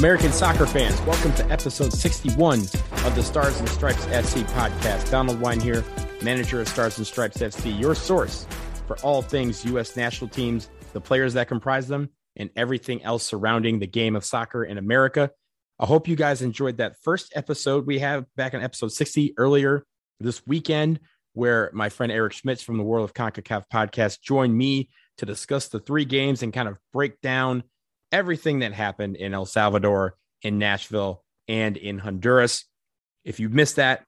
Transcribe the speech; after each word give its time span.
American 0.00 0.32
soccer 0.32 0.64
fans, 0.64 0.98
welcome 1.02 1.30
to 1.34 1.46
episode 1.50 1.92
61 1.92 2.60
of 2.60 3.14
the 3.14 3.22
Stars 3.22 3.60
and 3.60 3.68
Stripes 3.68 4.06
FC 4.06 4.42
podcast. 4.52 5.10
Donald 5.10 5.38
Wine 5.42 5.60
here, 5.60 5.84
manager 6.22 6.58
of 6.62 6.68
Stars 6.68 6.96
and 6.96 7.06
Stripes 7.06 7.36
FC, 7.36 7.78
your 7.78 7.94
source 7.94 8.46
for 8.86 8.96
all 9.00 9.20
things 9.20 9.62
U.S. 9.66 9.98
national 9.98 10.30
teams, 10.30 10.70
the 10.94 11.02
players 11.02 11.34
that 11.34 11.48
comprise 11.48 11.86
them, 11.86 12.08
and 12.36 12.48
everything 12.56 13.02
else 13.02 13.24
surrounding 13.26 13.78
the 13.78 13.86
game 13.86 14.16
of 14.16 14.24
soccer 14.24 14.64
in 14.64 14.78
America. 14.78 15.32
I 15.78 15.84
hope 15.84 16.08
you 16.08 16.16
guys 16.16 16.40
enjoyed 16.40 16.78
that 16.78 16.96
first 17.02 17.34
episode 17.36 17.86
we 17.86 17.98
have 17.98 18.24
back 18.36 18.54
in 18.54 18.62
episode 18.62 18.92
60 18.92 19.34
earlier 19.36 19.84
this 20.18 20.46
weekend, 20.46 21.00
where 21.34 21.70
my 21.74 21.90
friend 21.90 22.10
Eric 22.10 22.32
Schmitz 22.32 22.62
from 22.62 22.78
the 22.78 22.84
World 22.84 23.04
of 23.04 23.12
CONCACAF 23.12 23.64
podcast 23.70 24.22
joined 24.22 24.56
me 24.56 24.88
to 25.18 25.26
discuss 25.26 25.68
the 25.68 25.78
three 25.78 26.06
games 26.06 26.42
and 26.42 26.54
kind 26.54 26.68
of 26.68 26.78
break 26.90 27.20
down 27.20 27.64
everything 28.12 28.60
that 28.60 28.72
happened 28.72 29.16
in 29.16 29.34
El 29.34 29.46
Salvador, 29.46 30.16
in 30.42 30.58
Nashville, 30.58 31.22
and 31.48 31.76
in 31.76 31.98
Honduras. 31.98 32.64
If 33.24 33.40
you 33.40 33.48
missed 33.48 33.76
that, 33.76 34.04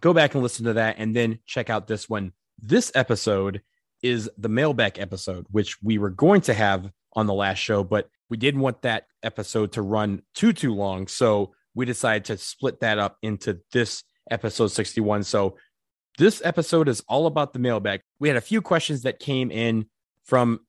go 0.00 0.12
back 0.12 0.34
and 0.34 0.42
listen 0.42 0.66
to 0.66 0.74
that 0.74 0.96
and 0.98 1.14
then 1.14 1.38
check 1.46 1.70
out 1.70 1.86
this 1.86 2.08
one. 2.08 2.32
This 2.60 2.92
episode 2.94 3.62
is 4.02 4.30
the 4.38 4.48
mailbag 4.48 4.98
episode, 4.98 5.46
which 5.50 5.82
we 5.82 5.98
were 5.98 6.10
going 6.10 6.42
to 6.42 6.54
have 6.54 6.90
on 7.14 7.26
the 7.26 7.34
last 7.34 7.58
show, 7.58 7.82
but 7.82 8.08
we 8.28 8.36
didn't 8.36 8.60
want 8.60 8.82
that 8.82 9.06
episode 9.22 9.72
to 9.72 9.82
run 9.82 10.22
too, 10.34 10.52
too 10.52 10.74
long. 10.74 11.06
So 11.06 11.54
we 11.74 11.86
decided 11.86 12.24
to 12.26 12.38
split 12.38 12.80
that 12.80 12.98
up 12.98 13.16
into 13.22 13.60
this 13.72 14.04
episode 14.30 14.68
61. 14.68 15.22
So 15.24 15.56
this 16.18 16.42
episode 16.44 16.88
is 16.88 17.02
all 17.08 17.26
about 17.26 17.52
the 17.52 17.58
mailbag. 17.58 18.00
We 18.18 18.28
had 18.28 18.36
a 18.36 18.42
few 18.42 18.62
questions 18.62 19.02
that 19.02 19.18
came 19.18 19.50
in 19.50 19.86
from 20.24 20.60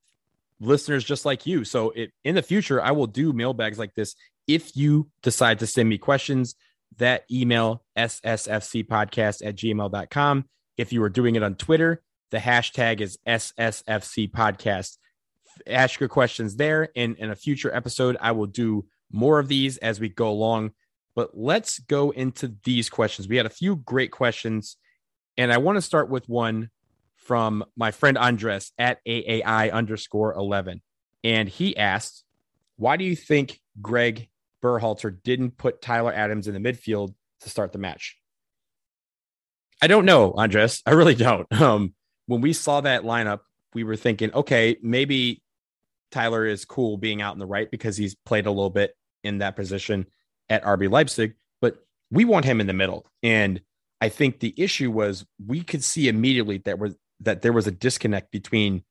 listeners 0.59 1.03
just 1.03 1.25
like 1.25 1.45
you. 1.45 1.63
So 1.63 1.91
it, 1.91 2.11
in 2.23 2.35
the 2.35 2.41
future, 2.41 2.81
I 2.81 2.91
will 2.91 3.07
do 3.07 3.33
mailbags 3.33 3.79
like 3.79 3.93
this. 3.95 4.15
If 4.47 4.75
you 4.75 5.09
decide 5.21 5.59
to 5.59 5.67
send 5.67 5.89
me 5.89 5.97
questions, 5.97 6.55
that 6.97 7.25
email 7.31 7.83
ssfcpodcast 7.97 9.45
at 9.45 9.55
gmail.com. 9.55 10.45
If 10.77 10.93
you 10.93 11.03
are 11.03 11.09
doing 11.09 11.35
it 11.35 11.43
on 11.43 11.55
Twitter, 11.55 12.01
the 12.31 12.37
hashtag 12.37 13.01
is 13.01 13.17
SSFC 13.27 14.31
podcast. 14.31 14.97
Ask 15.65 15.99
your 15.99 16.09
questions 16.09 16.55
there. 16.55 16.89
And 16.95 17.17
in 17.17 17.31
a 17.31 17.35
future 17.35 17.73
episode, 17.73 18.17
I 18.19 18.31
will 18.31 18.45
do 18.45 18.85
more 19.11 19.39
of 19.39 19.47
these 19.47 19.77
as 19.77 19.99
we 19.99 20.09
go 20.09 20.29
along. 20.29 20.71
But 21.15 21.31
let's 21.33 21.79
go 21.79 22.11
into 22.11 22.55
these 22.63 22.89
questions. 22.89 23.27
We 23.27 23.37
had 23.37 23.45
a 23.45 23.49
few 23.49 23.77
great 23.77 24.11
questions. 24.11 24.77
And 25.37 25.51
I 25.51 25.57
want 25.57 25.77
to 25.77 25.81
start 25.81 26.09
with 26.09 26.27
one 26.29 26.69
from 27.27 27.65
my 27.75 27.91
friend 27.91 28.17
Andres 28.17 28.71
at 28.79 29.05
AAI 29.05 29.71
underscore 29.71 30.33
11. 30.33 30.81
And 31.25 31.49
he 31.49 31.75
asked, 31.75 32.23
Why 32.77 32.95
do 32.95 33.03
you 33.03 33.15
think 33.17 33.59
Gregg 33.81 34.29
Berhalter 34.63 35.15
didn't 35.23 35.57
put 35.57 35.81
Tyler 35.81 36.13
Adams 36.13 36.47
in 36.47 36.53
the 36.53 36.59
midfield 36.73 37.13
to 37.41 37.49
start 37.49 37.73
the 37.73 37.79
match? 37.79 38.17
I 39.81 39.87
don't 39.87 40.05
know, 40.05 40.31
Andres. 40.31 40.81
I 40.85 40.91
really 40.91 41.15
don't. 41.15 41.47
Um, 41.61 41.93
when 42.27 42.41
we 42.41 42.51
saw 42.51 42.81
that 42.81 43.03
lineup, 43.03 43.39
we 43.73 43.83
were 43.83 43.95
thinking, 43.95 44.33
okay, 44.33 44.77
maybe 44.81 45.41
Tyler 46.11 46.45
is 46.45 46.65
cool 46.65 46.97
being 46.97 47.21
out 47.21 47.33
in 47.33 47.39
the 47.39 47.45
right 47.45 47.69
because 47.69 47.95
he's 47.95 48.15
played 48.15 48.45
a 48.45 48.51
little 48.51 48.69
bit 48.69 48.95
in 49.23 49.39
that 49.39 49.55
position 49.55 50.07
at 50.49 50.63
RB 50.63 50.89
Leipzig, 50.89 51.35
but 51.61 51.77
we 52.11 52.25
want 52.25 52.45
him 52.45 52.59
in 52.59 52.67
the 52.67 52.73
middle. 52.73 53.05
And 53.23 53.61
I 54.01 54.09
think 54.09 54.39
the 54.39 54.53
issue 54.57 54.91
was 54.91 55.25
we 55.45 55.61
could 55.61 55.83
see 55.83 56.07
immediately 56.07 56.59
that 56.59 56.79
was 56.79 56.95
that 57.21 57.41
there 57.41 57.53
was 57.53 57.67
a 57.67 57.71
disconnect 57.71 58.31
between 58.31 58.83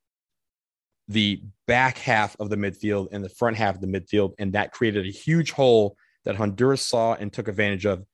the 1.09 1.43
back 1.67 1.99
half 1.99 2.37
of 2.41 2.51
the 2.51 2.57
midfield 2.57 3.09
and 3.13 3.25
the 3.25 3.29
front 3.29 3.57
half 3.57 3.77
of 3.77 3.81
the 3.81 3.87
midfield, 3.87 4.35
and 4.39 4.53
that 4.53 4.73
created 4.73 5.07
a 5.07 5.11
huge 5.11 5.53
hole 5.53 5.97
that 6.25 6.37
Honduras 6.37 6.83
saw 6.83 7.15
and 7.15 7.33
took 7.33 7.49
advantage 7.49 7.87
of 7.87 8.05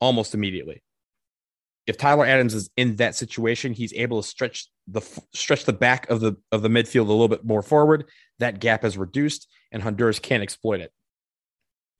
almost 0.00 0.34
immediately. 0.34 0.82
If 1.86 1.98
Tyler 1.98 2.24
Adams 2.24 2.54
is 2.54 2.70
in 2.76 2.96
that 2.96 3.14
situation, 3.14 3.72
he's 3.72 3.92
able 3.92 4.22
to 4.22 4.28
stretch 4.28 4.68
the 4.86 5.02
stretch 5.34 5.64
the 5.64 5.72
back 5.72 6.08
of 6.08 6.20
the 6.20 6.34
of 6.52 6.62
the 6.62 6.68
midfield 6.68 7.08
a 7.08 7.12
little 7.12 7.28
bit 7.28 7.44
more 7.44 7.62
forward. 7.62 8.08
That 8.38 8.60
gap 8.60 8.84
is 8.84 8.96
reduced, 8.96 9.48
and 9.72 9.82
Honduras 9.82 10.18
can't 10.18 10.42
exploit 10.42 10.80
it. 10.80 10.92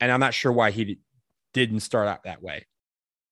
And 0.00 0.10
I'm 0.10 0.20
not 0.20 0.34
sure 0.34 0.53
why 0.53 0.70
he 0.70 0.99
didn't 1.53 1.81
start 1.81 2.09
out 2.09 2.25
that 2.25 2.43
way. 2.43 2.66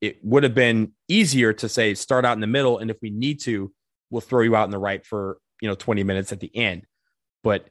It 0.00 0.18
would 0.22 0.42
have 0.42 0.54
been 0.54 0.92
easier 1.08 1.52
to 1.54 1.68
say 1.68 1.94
start 1.94 2.24
out 2.24 2.34
in 2.34 2.40
the 2.40 2.46
middle, 2.46 2.78
and 2.78 2.90
if 2.90 2.98
we 3.00 3.10
need 3.10 3.40
to, 3.42 3.72
we'll 4.10 4.20
throw 4.20 4.42
you 4.42 4.56
out 4.56 4.64
in 4.64 4.70
the 4.70 4.78
right 4.78 5.04
for 5.04 5.38
you 5.60 5.68
know 5.68 5.74
20 5.74 6.02
minutes 6.04 6.32
at 6.32 6.40
the 6.40 6.54
end 6.56 6.82
but 7.42 7.68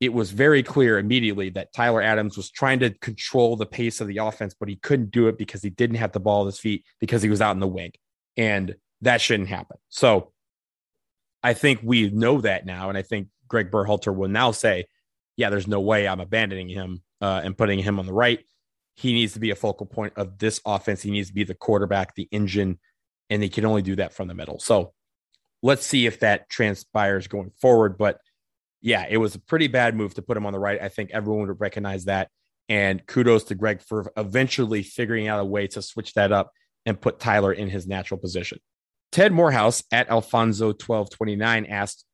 it 0.00 0.12
was 0.12 0.32
very 0.32 0.62
clear 0.62 0.98
immediately 0.98 1.50
that 1.50 1.72
Tyler 1.72 2.02
Adams 2.02 2.36
was 2.36 2.50
trying 2.50 2.80
to 2.80 2.90
control 2.90 3.56
the 3.56 3.66
pace 3.66 4.00
of 4.00 4.08
the 4.08 4.18
offense, 4.18 4.54
but 4.58 4.68
he 4.68 4.76
couldn't 4.76 5.10
do 5.10 5.28
it 5.28 5.38
because 5.38 5.62
he 5.62 5.70
didn't 5.70 5.96
have 5.96 6.12
the 6.12 6.20
ball 6.20 6.42
at 6.42 6.46
his 6.46 6.58
feet 6.58 6.84
because 7.00 7.22
he 7.22 7.30
was 7.30 7.40
out 7.40 7.52
in 7.52 7.60
the 7.60 7.66
wing. 7.66 7.92
And 8.36 8.74
that 9.00 9.20
shouldn't 9.20 9.48
happen. 9.48 9.78
So 9.88 10.32
I 11.42 11.54
think 11.54 11.80
we 11.82 12.10
know 12.10 12.40
that 12.40 12.66
now. 12.66 12.88
And 12.88 12.98
I 12.98 13.02
think 13.02 13.28
Gregg 13.48 13.70
Berhalter 13.70 14.14
will 14.14 14.28
now 14.28 14.50
say, 14.50 14.86
yeah, 15.36 15.50
there's 15.50 15.68
no 15.68 15.80
way 15.80 16.08
I'm 16.08 16.20
abandoning 16.20 16.68
him 16.68 17.02
uh, 17.20 17.40
and 17.44 17.56
putting 17.56 17.78
him 17.78 17.98
on 17.98 18.06
the 18.06 18.12
right. 18.12 18.40
He 18.96 19.12
needs 19.12 19.32
to 19.34 19.40
be 19.40 19.50
a 19.50 19.56
focal 19.56 19.86
point 19.86 20.12
of 20.16 20.38
this 20.38 20.60
offense. 20.66 21.02
He 21.02 21.10
needs 21.10 21.28
to 21.28 21.34
be 21.34 21.44
the 21.44 21.54
quarterback, 21.54 22.14
the 22.14 22.28
engine, 22.30 22.78
and 23.30 23.42
he 23.42 23.48
can 23.48 23.64
only 23.64 23.82
do 23.82 23.96
that 23.96 24.12
from 24.12 24.28
the 24.28 24.34
middle. 24.34 24.58
So 24.58 24.92
let's 25.64 25.86
see 25.86 26.04
if 26.04 26.20
that 26.20 26.50
transpires 26.50 27.26
going 27.26 27.50
forward. 27.58 27.96
But 27.96 28.20
yeah, 28.82 29.06
it 29.08 29.16
was 29.16 29.34
a 29.34 29.40
pretty 29.40 29.66
bad 29.66 29.96
move 29.96 30.12
to 30.14 30.22
put 30.22 30.36
him 30.36 30.44
on 30.44 30.52
the 30.52 30.58
right. 30.58 30.80
I 30.80 30.90
think 30.90 31.10
everyone 31.10 31.48
would 31.48 31.60
recognize 31.60 32.04
that. 32.04 32.28
And 32.68 33.04
kudos 33.06 33.44
to 33.44 33.54
Gregg 33.54 33.80
for 33.80 34.12
eventually 34.14 34.82
figuring 34.82 35.26
out 35.26 35.40
a 35.40 35.44
way 35.44 35.66
to 35.68 35.80
switch 35.80 36.12
that 36.14 36.32
up 36.32 36.52
and 36.84 37.00
put 37.00 37.18
Tyler 37.18 37.50
in 37.50 37.70
his 37.70 37.86
natural 37.86 38.20
position. 38.20 38.58
Ted 39.10 39.32
Morehouse 39.32 39.82
at 39.90 40.08
Alfonso1229 40.10 41.70
asked, 41.70 42.04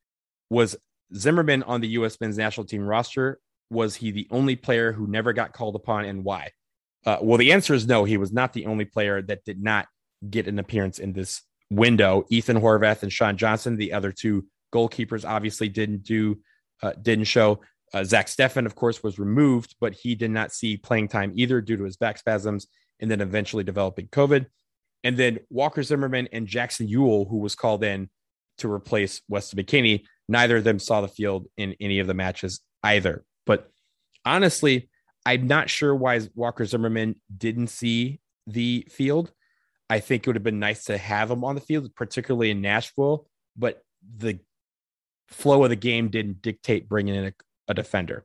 Was 0.48 0.76
Zimmerman 1.12 1.64
on 1.64 1.80
the 1.80 1.88
U.S. 1.88 2.20
men's 2.20 2.38
national 2.38 2.66
team 2.66 2.82
roster? 2.82 3.40
Was 3.68 3.96
he 3.96 4.12
the 4.12 4.28
only 4.30 4.54
player 4.54 4.92
who 4.92 5.08
never 5.08 5.32
got 5.32 5.52
called 5.52 5.74
upon 5.74 6.04
and 6.04 6.22
why? 6.22 6.50
Uh, 7.04 7.16
well, 7.20 7.38
the 7.38 7.52
answer 7.52 7.74
is 7.74 7.86
no. 7.86 8.04
He 8.04 8.16
was 8.16 8.32
not 8.32 8.52
the 8.52 8.66
only 8.66 8.84
player 8.84 9.20
that 9.22 9.44
did 9.44 9.60
not 9.60 9.88
get 10.28 10.46
an 10.46 10.60
appearance 10.60 11.00
in 11.00 11.14
this 11.14 11.42
window. 11.70 12.24
Ethan 12.28 12.60
Horvath 12.60 13.02
and 13.02 13.12
Sean 13.12 13.36
Johnson, 13.36 13.76
the 13.76 13.92
other 13.92 14.12
two 14.12 14.46
goalkeepers, 14.74 15.28
obviously 15.28 15.68
didn't 15.68 16.02
do 16.02 16.38
uh, 16.82 16.92
didn't 17.00 17.24
show. 17.24 17.60
Uh, 17.92 18.04
Zach 18.04 18.26
Steffen, 18.26 18.66
of 18.66 18.74
course, 18.74 19.02
was 19.02 19.18
removed, 19.18 19.74
but 19.80 19.92
he 19.94 20.14
did 20.14 20.30
not 20.30 20.52
see 20.52 20.76
playing 20.76 21.08
time 21.08 21.32
either 21.34 21.60
due 21.60 21.76
to 21.76 21.84
his 21.84 21.96
back 21.96 22.18
spasms 22.18 22.66
and 23.00 23.10
then 23.10 23.20
eventually 23.20 23.64
developing 23.64 24.06
COVID. 24.08 24.46
And 25.02 25.16
then 25.16 25.38
Walker 25.48 25.82
Zimmerman 25.82 26.28
and 26.32 26.46
Jackson 26.46 26.86
Yueill, 26.86 27.28
who 27.28 27.38
was 27.38 27.54
called 27.54 27.82
in 27.82 28.08
to 28.58 28.70
replace 28.70 29.22
Weston 29.28 29.58
McKennie, 29.58 30.04
neither 30.28 30.58
of 30.58 30.64
them 30.64 30.78
saw 30.78 31.00
the 31.00 31.08
field 31.08 31.46
in 31.56 31.74
any 31.80 31.98
of 31.98 32.06
the 32.06 32.14
matches 32.14 32.60
either. 32.82 33.24
But 33.46 33.70
honestly, 34.24 34.88
I'm 35.24 35.46
not 35.46 35.70
sure 35.70 35.94
why 35.94 36.20
Walker 36.34 36.64
Zimmerman 36.64 37.16
didn't 37.34 37.68
see 37.68 38.20
the 38.46 38.86
field. 38.90 39.32
I 39.90 39.98
think 39.98 40.22
it 40.22 40.28
would 40.28 40.36
have 40.36 40.44
been 40.44 40.60
nice 40.60 40.84
to 40.84 40.96
have 40.96 41.32
him 41.32 41.42
on 41.42 41.56
the 41.56 41.60
field, 41.60 41.92
particularly 41.96 42.52
in 42.52 42.60
Nashville, 42.60 43.26
but 43.56 43.82
the 44.16 44.38
flow 45.26 45.64
of 45.64 45.70
the 45.70 45.76
game 45.76 46.08
didn't 46.08 46.42
dictate 46.42 46.88
bringing 46.88 47.16
in 47.16 47.24
a, 47.26 47.32
a 47.66 47.74
defender. 47.74 48.24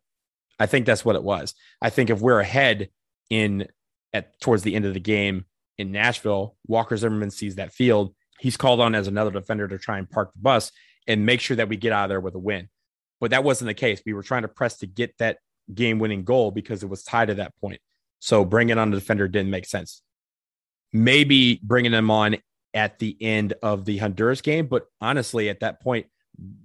I 0.60 0.68
think 0.68 0.86
that's 0.86 1.04
what 1.04 1.16
it 1.16 1.24
was. 1.24 1.56
I 1.82 1.90
think 1.90 2.12
if 2.12 2.22
we're 2.22 2.40
ahead 2.40 2.90
in 3.32 3.68
at 4.14 4.40
towards 4.40 4.62
the 4.62 4.76
end 4.76 4.86
of 4.86 4.94
the 4.94 5.00
game 5.00 5.46
in 5.80 5.92
Nashville, 5.92 6.56
Walker 6.68 6.96
Zimmerman 6.96 7.32
sees 7.32 7.56
that 7.56 7.74
field. 7.74 8.14
He's 8.40 8.58
called 8.58 8.80
on 8.80 8.94
as 8.94 9.08
another 9.08 9.32
defender 9.32 9.68
to 9.68 9.80
try 9.80 9.98
and 9.98 10.10
park 10.10 10.34
the 10.34 10.42
bus 10.42 10.72
and 11.08 11.26
make 11.26 11.42
sure 11.42 11.58
that 11.58 11.68
we 11.68 11.78
get 11.78 11.92
out 11.92 12.06
of 12.06 12.10
there 12.10 12.22
with 12.22 12.36
a 12.36 12.40
win. 12.40 12.70
But 13.20 13.32
that 13.32 13.44
wasn't 13.44 13.70
the 13.70 13.74
case. 13.74 14.04
We 14.06 14.14
were 14.14 14.24
trying 14.24 14.44
to 14.44 14.48
press 14.48 14.78
to 14.78 14.88
get 14.88 15.18
that 15.18 15.40
game 15.74 15.98
winning 15.98 16.26
goal 16.26 16.52
because 16.52 16.84
it 16.84 16.90
was 16.90 17.04
tied 17.04 17.32
at 17.32 17.38
that 17.38 17.56
point. 17.60 17.82
So 18.20 18.46
bringing 18.46 18.78
on 18.78 18.92
the 18.92 19.00
defender 19.00 19.28
didn't 19.28 19.52
make 19.52 19.66
sense 19.66 20.04
maybe 20.96 21.60
bringing 21.62 21.92
them 21.92 22.10
on 22.10 22.38
at 22.74 23.00
the 23.00 23.18
end 23.20 23.54
of 23.62 23.84
the 23.84 23.98
Honduras 23.98 24.42
game. 24.42 24.68
But 24.68 24.86
honestly, 25.02 25.50
at 25.50 25.60
that 25.60 25.82
point, 25.82 26.08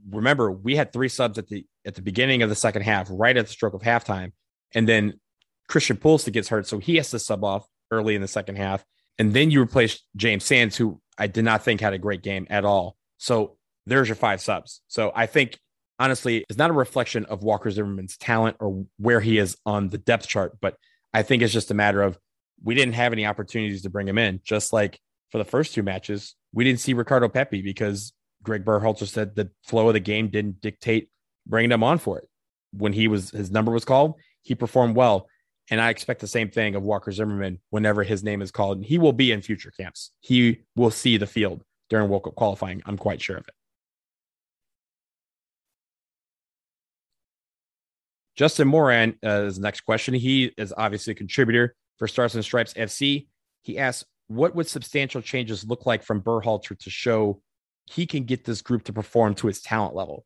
remember 0.09 0.53
we 0.53 0.77
had 0.77 0.93
three 0.93 1.09
subs 1.09 1.37
at 1.37 1.49
the 1.49 1.67
at 1.85 1.97
the 1.97 2.03
beginning 2.03 2.43
of 2.43 2.49
the 2.49 2.55
second 2.55 2.83
half, 2.83 3.09
right 3.11 3.37
at 3.37 3.47
the 3.47 3.53
stroke 3.53 3.75
of 3.75 3.83
halftime, 3.83 4.33
and 4.73 4.89
then 4.89 5.15
Christian 5.69 5.97
Pulisic 5.97 6.33
gets 6.33 6.49
hurt, 6.49 6.67
so 6.67 6.79
he 6.79 6.97
has 6.97 7.11
to 7.11 7.19
sub 7.19 7.43
off 7.43 7.67
early 7.91 8.15
in 8.15 8.23
the 8.23 8.29
second 8.29 8.57
half, 8.57 8.85
and 9.19 9.35
then 9.35 9.51
you 9.51 9.61
replace 9.61 10.01
James 10.17 10.45
Sands, 10.45 10.77
who 10.77 11.01
I 11.19 11.27
did 11.27 11.45
not 11.45 11.65
think 11.65 11.81
had 11.81 11.93
a 11.93 11.99
great 11.99 12.23
game 12.23 12.47
at 12.51 12.65
all. 12.65 12.97
So 13.19 13.57
there's 13.87 14.09
your 14.09 14.17
five 14.17 14.41
subs. 14.41 14.81
So 14.89 15.13
I 15.15 15.27
think 15.27 15.59
honestly, 15.99 16.45
it's 16.49 16.59
not 16.59 16.71
a 16.71 16.75
reflection 16.75 17.25
of 17.27 17.43
Walker 17.43 17.71
Zimmerman's 17.71 18.17
talent 18.17 18.57
or 18.61 18.85
where 18.99 19.21
he 19.21 19.39
is 19.39 19.57
on 19.67 19.89
the 19.89 19.99
depth 19.99 20.29
chart, 20.29 20.59
but 20.61 20.77
I 21.13 21.23
think 21.23 21.43
it's 21.43 21.53
just 21.53 21.71
a 21.71 21.75
matter 21.75 22.03
of 22.03 22.19
we 22.63 22.75
didn't 22.75 22.95
have 22.95 23.13
any 23.13 23.27
opportunities 23.27 23.83
to 23.83 23.91
bring 23.91 24.09
him 24.09 24.19
in. 24.19 24.41
Just 24.45 24.73
like 24.73 25.01
for 25.31 25.39
the 25.39 25.45
first 25.45 25.75
two 25.75 25.83
matches, 25.83 26.35
we 26.53 26.65
didn't 26.65 26.81
see 26.81 26.93
Ricardo 26.93 27.29
Pepi 27.29 27.63
because 27.63 28.13
Gregg 28.43 28.65
Berhalter 28.65 29.07
said 29.07 29.35
the 29.35 29.51
flow 29.65 29.89
of 29.89 29.95
the 29.95 30.01
game 30.01 30.29
didn't 30.29 30.61
dictate 30.61 31.11
bringing 31.47 31.73
him 31.73 31.83
on 31.83 31.99
for 31.99 32.19
it. 32.19 32.29
When 32.73 32.93
he 32.93 33.09
was 33.09 33.31
his 33.31 33.51
number 33.51 33.73
was 33.73 33.85
called, 33.85 34.15
he 34.43 34.55
performed 34.55 34.97
well. 34.97 35.29
And 35.71 35.81
I 35.81 35.91
expect 35.91 36.21
the 36.21 36.27
same 36.27 36.51
thing 36.51 36.75
of 36.75 36.83
Walker 36.83 37.13
Zimmerman 37.13 37.61
whenever 37.71 38.03
his 38.03 38.25
name 38.25 38.43
is 38.43 38.51
called. 38.51 38.79
And 38.79 38.87
he 38.87 38.99
will 38.99 39.13
be 39.13 39.31
in 39.31 39.41
future 39.41 39.71
camps. 39.71 40.11
He 40.21 40.63
will 40.75 40.91
see 40.91 41.17
the 41.17 41.27
field 41.27 41.63
during 41.89 42.09
World 42.09 42.25
Cup 42.25 42.35
qualifying. 42.35 42.83
I'm 42.87 42.97
quite 42.97 43.23
sure 43.23 43.37
of 43.37 43.47
it. 43.47 43.55
Justin 48.37 48.69
Moran 48.69 49.17
uh, 49.25 49.43
is 49.43 49.57
the 49.57 49.63
next 49.63 49.83
question. 49.83 50.15
He 50.15 50.53
is 50.57 50.73
obviously 50.77 51.13
a 51.13 51.15
contributor 51.15 51.77
for 52.01 52.09
Stars 52.09 52.35
and 52.35 52.43
Stripes 52.43 52.75
FC. 52.75 53.29
He 53.63 53.79
asks, 53.79 54.05
what 54.27 54.57
would 54.57 54.67
substantial 54.67 55.21
changes 55.21 55.65
look 55.65 55.87
like 55.87 56.03
from 56.03 56.23
Berhalter 56.23 56.77
to 56.79 56.91
show 56.91 57.43
he 57.85 58.07
can 58.07 58.25
get 58.25 58.45
this 58.45 58.63
group 58.63 58.85
to 58.85 58.93
perform 58.93 59.35
to 59.37 59.49
its 59.49 59.61
talent 59.61 59.95
level? 59.95 60.25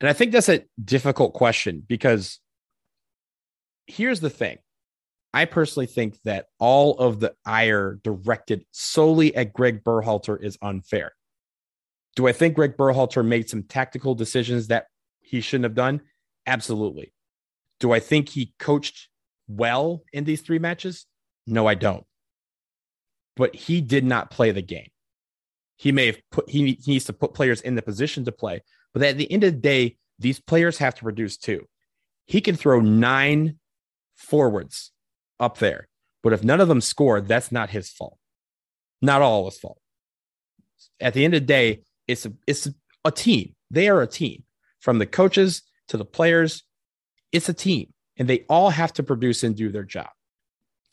And 0.00 0.08
I 0.08 0.12
think 0.12 0.32
that's 0.32 0.48
a 0.48 0.64
difficult 0.82 1.34
question 1.34 1.82
because 1.86 2.38
here's 3.86 4.20
the 4.20 4.30
thing. 4.30 4.58
I 5.34 5.44
personally 5.44 5.86
think 5.86 6.18
that 6.24 6.46
all 6.58 6.96
of 6.98 7.20
the 7.20 7.34
ire 7.44 7.98
directed 8.02 8.64
solely 8.70 9.34
at 9.34 9.52
Gregg 9.52 9.82
Berhalter 9.82 10.40
is 10.40 10.56
unfair. 10.62 11.12
Do 12.14 12.28
I 12.28 12.32
think 12.32 12.54
Gregg 12.54 12.76
Berhalter 12.76 13.26
made 13.26 13.50
some 13.50 13.64
tactical 13.64 14.14
decisions 14.14 14.68
that 14.68 14.86
he 15.20 15.40
shouldn't 15.40 15.64
have 15.64 15.74
done? 15.74 16.00
Absolutely. 16.46 17.12
Do 17.80 17.92
I 17.92 18.00
think 18.00 18.28
he 18.28 18.54
coached 18.58 19.08
well 19.48 20.02
in 20.12 20.24
these 20.24 20.42
three 20.42 20.58
matches? 20.58 21.06
No, 21.46 21.66
I 21.66 21.74
don't. 21.74 22.04
But 23.36 23.54
he 23.54 23.80
did 23.80 24.04
not 24.04 24.30
play 24.30 24.50
the 24.50 24.62
game. 24.62 24.88
He 25.76 25.92
may 25.92 26.06
have 26.06 26.18
put, 26.30 26.48
he, 26.48 26.78
he 26.82 26.92
needs 26.92 27.04
to 27.04 27.12
put 27.12 27.34
players 27.34 27.60
in 27.60 27.74
the 27.74 27.82
position 27.82 28.24
to 28.24 28.32
play. 28.32 28.62
But 28.94 29.02
at 29.02 29.18
the 29.18 29.30
end 29.30 29.44
of 29.44 29.52
the 29.52 29.60
day, 29.60 29.96
these 30.18 30.40
players 30.40 30.78
have 30.78 30.94
to 30.96 31.02
produce 31.02 31.36
too. 31.36 31.66
He 32.26 32.40
can 32.40 32.56
throw 32.56 32.80
nine 32.80 33.58
forwards 34.14 34.92
up 35.38 35.58
there. 35.58 35.88
But 36.22 36.32
if 36.32 36.42
none 36.42 36.60
of 36.60 36.68
them 36.68 36.80
score, 36.80 37.20
that's 37.20 37.52
not 37.52 37.70
his 37.70 37.90
fault. 37.90 38.18
Not 39.02 39.20
all 39.20 39.44
his 39.44 39.58
fault. 39.58 39.78
At 40.98 41.12
the 41.12 41.24
end 41.24 41.34
of 41.34 41.42
the 41.42 41.46
day, 41.46 41.82
it's 42.08 42.24
a, 42.24 42.32
it's 42.46 42.68
a 43.04 43.10
team. 43.10 43.54
They 43.70 43.88
are 43.88 44.00
a 44.00 44.06
team 44.06 44.44
from 44.80 44.98
the 44.98 45.06
coaches 45.06 45.62
to 45.88 45.96
the 45.96 46.04
players 46.04 46.64
it's 47.32 47.48
a 47.48 47.54
team 47.54 47.92
and 48.16 48.28
they 48.28 48.44
all 48.48 48.70
have 48.70 48.92
to 48.94 49.02
produce 49.02 49.42
and 49.42 49.56
do 49.56 49.70
their 49.70 49.84
job. 49.84 50.08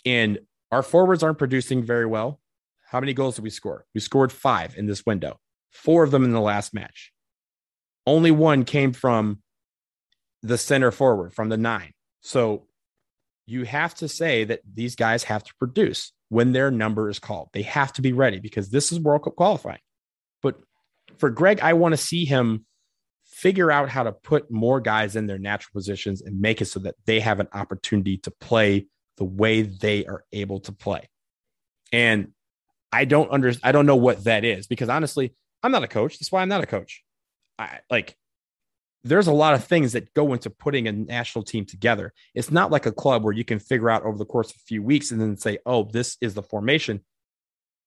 And 0.05 0.39
our 0.71 0.83
forwards 0.83 1.23
aren't 1.23 1.37
producing 1.37 1.83
very 1.83 2.05
well. 2.05 2.39
How 2.85 2.99
many 2.99 3.13
goals 3.13 3.35
did 3.35 3.43
we 3.43 3.49
score? 3.49 3.85
We 3.93 4.01
scored 4.01 4.31
five 4.31 4.77
in 4.77 4.85
this 4.85 5.05
window, 5.05 5.39
four 5.71 6.03
of 6.03 6.11
them 6.11 6.23
in 6.23 6.31
the 6.31 6.41
last 6.41 6.73
match. 6.73 7.11
Only 8.05 8.31
one 8.31 8.65
came 8.65 8.91
from 8.91 9.41
the 10.41 10.57
center 10.57 10.91
forward, 10.91 11.33
from 11.33 11.49
the 11.49 11.57
nine. 11.57 11.93
So 12.21 12.67
you 13.45 13.63
have 13.63 13.95
to 13.95 14.07
say 14.07 14.43
that 14.45 14.61
these 14.71 14.95
guys 14.95 15.23
have 15.23 15.43
to 15.43 15.53
produce 15.57 16.11
when 16.29 16.51
their 16.51 16.71
number 16.71 17.09
is 17.09 17.19
called. 17.19 17.49
They 17.53 17.61
have 17.63 17.93
to 17.93 18.01
be 18.01 18.13
ready 18.13 18.39
because 18.39 18.69
this 18.69 18.91
is 18.91 18.99
World 18.99 19.23
Cup 19.23 19.35
qualifying. 19.35 19.79
But 20.41 20.59
for 21.17 21.29
Gregg, 21.29 21.59
I 21.61 21.73
want 21.73 21.93
to 21.93 21.97
see 21.97 22.25
him 22.25 22.65
figure 23.33 23.71
out 23.71 23.89
how 23.89 24.03
to 24.03 24.11
put 24.11 24.51
more 24.51 24.79
guys 24.79 25.15
in 25.15 25.25
their 25.25 25.39
natural 25.39 25.71
positions 25.73 26.21
and 26.21 26.39
make 26.39 26.61
it 26.61 26.65
so 26.65 26.79
that 26.79 26.95
they 27.05 27.19
have 27.19 27.39
an 27.39 27.47
opportunity 27.53 28.17
to 28.17 28.31
play 28.31 28.85
the 29.17 29.23
way 29.23 29.63
they 29.63 30.05
are 30.05 30.23
able 30.31 30.59
to 30.59 30.71
play. 30.71 31.09
And 31.91 32.31
I 32.91 33.05
don't 33.05 33.31
under 33.31 33.51
I 33.63 33.71
don't 33.71 33.85
know 33.85 33.95
what 33.95 34.23
that 34.25 34.45
is 34.45 34.67
because 34.67 34.89
honestly, 34.89 35.33
I'm 35.63 35.71
not 35.71 35.83
a 35.83 35.87
coach. 35.87 36.19
That's 36.19 36.31
why 36.31 36.41
I'm 36.41 36.49
not 36.49 36.63
a 36.63 36.67
coach. 36.67 37.03
I 37.57 37.79
like 37.89 38.15
there's 39.03 39.27
a 39.27 39.33
lot 39.33 39.55
of 39.55 39.65
things 39.65 39.93
that 39.93 40.13
go 40.13 40.31
into 40.31 40.49
putting 40.49 40.87
a 40.87 40.91
national 40.91 41.43
team 41.43 41.65
together. 41.65 42.13
It's 42.33 42.51
not 42.51 42.71
like 42.71 42.85
a 42.85 42.91
club 42.91 43.23
where 43.23 43.33
you 43.33 43.43
can 43.43 43.59
figure 43.59 43.89
out 43.89 44.03
over 44.03 44.17
the 44.17 44.25
course 44.25 44.51
of 44.51 44.57
a 44.57 44.67
few 44.67 44.81
weeks 44.81 45.11
and 45.11 45.19
then 45.19 45.37
say, 45.37 45.57
"Oh, 45.65 45.89
this 45.91 46.17
is 46.21 46.35
the 46.35 46.43
formation." 46.43 47.01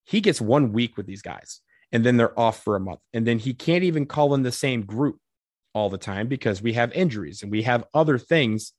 He 0.05 0.21
gets 0.21 0.41
one 0.41 0.73
week 0.73 0.97
with 0.97 1.07
these 1.07 1.23
guys 1.23 1.61
and 1.93 2.05
then 2.05 2.17
they're 2.17 2.39
off 2.39 2.63
for 2.63 2.77
a 2.77 2.81
month. 2.81 3.01
And 3.13 3.27
then 3.27 3.39
he 3.39 3.55
can't 3.55 3.85
even 3.85 4.07
call 4.07 4.35
in 4.35 4.43
the 4.43 4.53
same 4.53 4.83
group 4.83 5.19
all 5.77 5.91
the 5.91 5.99
time 5.99 6.27
because 6.27 6.63
we 6.63 6.73
have 6.73 6.91
injuries 6.95 7.43
and 7.43 7.53
we 7.53 7.63
have 7.63 7.85
other 7.93 8.17
things 8.17 8.73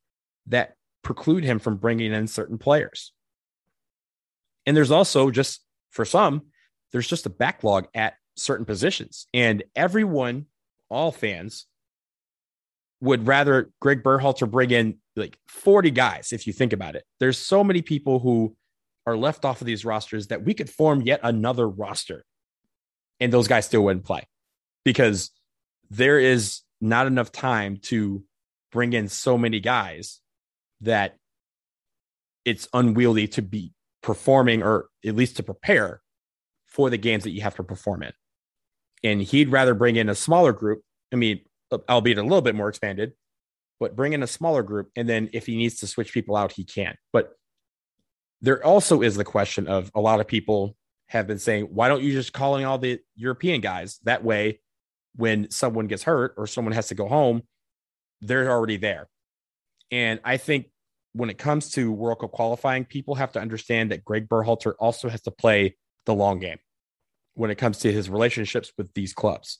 that 0.47 0.73
preclude 1.03 1.44
him 1.44 1.59
from 1.59 1.77
bringing 1.77 2.11
in 2.11 2.25
certain 2.25 2.57
players. 2.57 3.13
And 4.65 4.75
there's 4.75 4.89
also 4.89 5.29
just 5.29 5.63
for 5.91 6.05
some, 6.05 6.47
there's 6.91 7.07
just 7.07 7.27
a 7.27 7.29
backlog 7.29 7.88
at 7.94 8.15
certain 8.35 8.65
positions. 8.65 9.27
And 9.31 9.63
everyone, 9.75 10.47
all 10.89 11.11
fans, 11.11 11.67
would 12.99 13.27
rather 13.27 13.69
Gregg 13.79 14.01
Berhalter 14.01 14.49
bring 14.49 14.71
in 14.71 14.97
like 15.15 15.38
40 15.49 15.91
guys, 15.91 16.33
if 16.33 16.47
you 16.47 16.53
think 16.53 16.73
about 16.73 16.95
it. 16.95 17.03
There's 17.19 17.38
so 17.38 17.63
many 17.63 17.83
people 17.83 18.17
who 18.17 18.55
are 19.05 19.15
left 19.15 19.45
off 19.45 19.61
of 19.61 19.67
these 19.67 19.85
rosters 19.85 20.27
that 20.27 20.44
we 20.44 20.55
could 20.55 20.69
form 20.69 21.03
yet 21.03 21.19
another 21.21 21.69
roster 21.69 22.25
and 23.19 23.31
those 23.31 23.47
guys 23.47 23.67
still 23.67 23.83
wouldn't 23.83 24.05
play 24.05 24.23
because 24.83 25.29
there 25.91 26.19
is 26.19 26.61
not 26.81 27.07
enough 27.07 27.31
time 27.31 27.77
to 27.77 28.24
bring 28.71 28.94
in 28.94 29.07
so 29.07 29.38
many 29.38 29.59
guys 29.59 30.19
that 30.81 31.18
it's 32.45 32.68
unwieldy 32.74 33.27
to 33.27 33.41
be 33.41 33.74
performing 34.01 34.63
or 34.63 34.88
at 35.06 35.15
least 35.15 35.38
to 35.38 35.44
prepare 35.44 36.01
for 36.65 36.89
the 36.89 36.97
games 36.97 37.24
that 37.24 37.31
you 37.31 37.41
have 37.41 37.56
to 37.56 37.63
perform 37.63 38.03
in. 38.03 38.13
And 39.03 39.21
he'd 39.21 39.50
rather 39.50 39.74
bring 39.74 39.95
in 39.95 40.09
a 40.09 40.15
smaller 40.15 40.53
group. 40.53 40.81
I 41.12 41.15
mean, 41.15 41.41
albeit 41.89 42.18
a 42.18 42.24
little 42.24 42.41
bit 42.41 42.56
more 42.56 42.69
expanded, 42.69 43.13
but 43.80 43.95
bring 43.95 44.13
in 44.13 44.23
a 44.23 44.27
smaller 44.27 44.63
group. 44.63 44.91
And 44.95 45.07
then 45.09 45.30
if 45.33 45.45
he 45.45 45.57
needs 45.57 45.77
to 45.77 45.88
switch 45.88 46.13
people 46.13 46.35
out, 46.35 46.51
he 46.51 46.63
can. 46.63 46.95
But 47.12 47.33
there 48.41 48.63
also 48.63 49.01
is 49.01 49.15
the 49.15 49.23
question 49.23 49.68
of 49.68 49.91
a 49.95 50.01
lot 50.01 50.19
of 50.19 50.27
people 50.27 50.75
have 51.07 51.27
been 51.27 51.39
saying, 51.39 51.65
why 51.65 51.88
don't 51.88 52.03
you 52.03 52.12
just 52.12 52.33
call 52.33 52.57
in 52.57 52.65
all 52.65 52.77
the 52.77 53.00
European 53.15 53.62
guys? 53.62 54.00
That 54.03 54.23
way 54.23 54.59
when 55.18 55.52
someone 55.52 55.88
gets 55.88 56.04
hurt 56.04 56.34
or 56.38 56.48
someone 56.48 56.74
has 56.74 56.88
to 56.88 56.96
go 56.96 57.08
home, 57.08 57.42
they're 58.22 58.50
already 58.50 58.78
there. 58.78 59.10
And 59.92 60.19
I 60.24 60.38
think 60.38 60.68
when 61.14 61.30
it 61.30 61.38
comes 61.38 61.71
to 61.71 61.92
World 61.92 62.19
Cup 62.19 62.31
qualifying, 62.31 62.86
people 62.86 63.16
have 63.16 63.31
to 63.33 63.40
understand 63.40 63.92
that 63.92 64.06
Gregg 64.06 64.30
Berhalter 64.30 64.74
also 64.80 65.09
has 65.09 65.21
to 65.24 65.31
play 65.31 65.76
the 66.06 66.14
long 66.14 66.40
game 66.40 66.59
when 67.33 67.52
it 67.52 67.56
comes 67.56 67.80
to 67.80 67.92
his 67.92 68.09
relationships 68.09 68.71
with 68.78 68.94
these 68.94 69.14
clubs. 69.14 69.59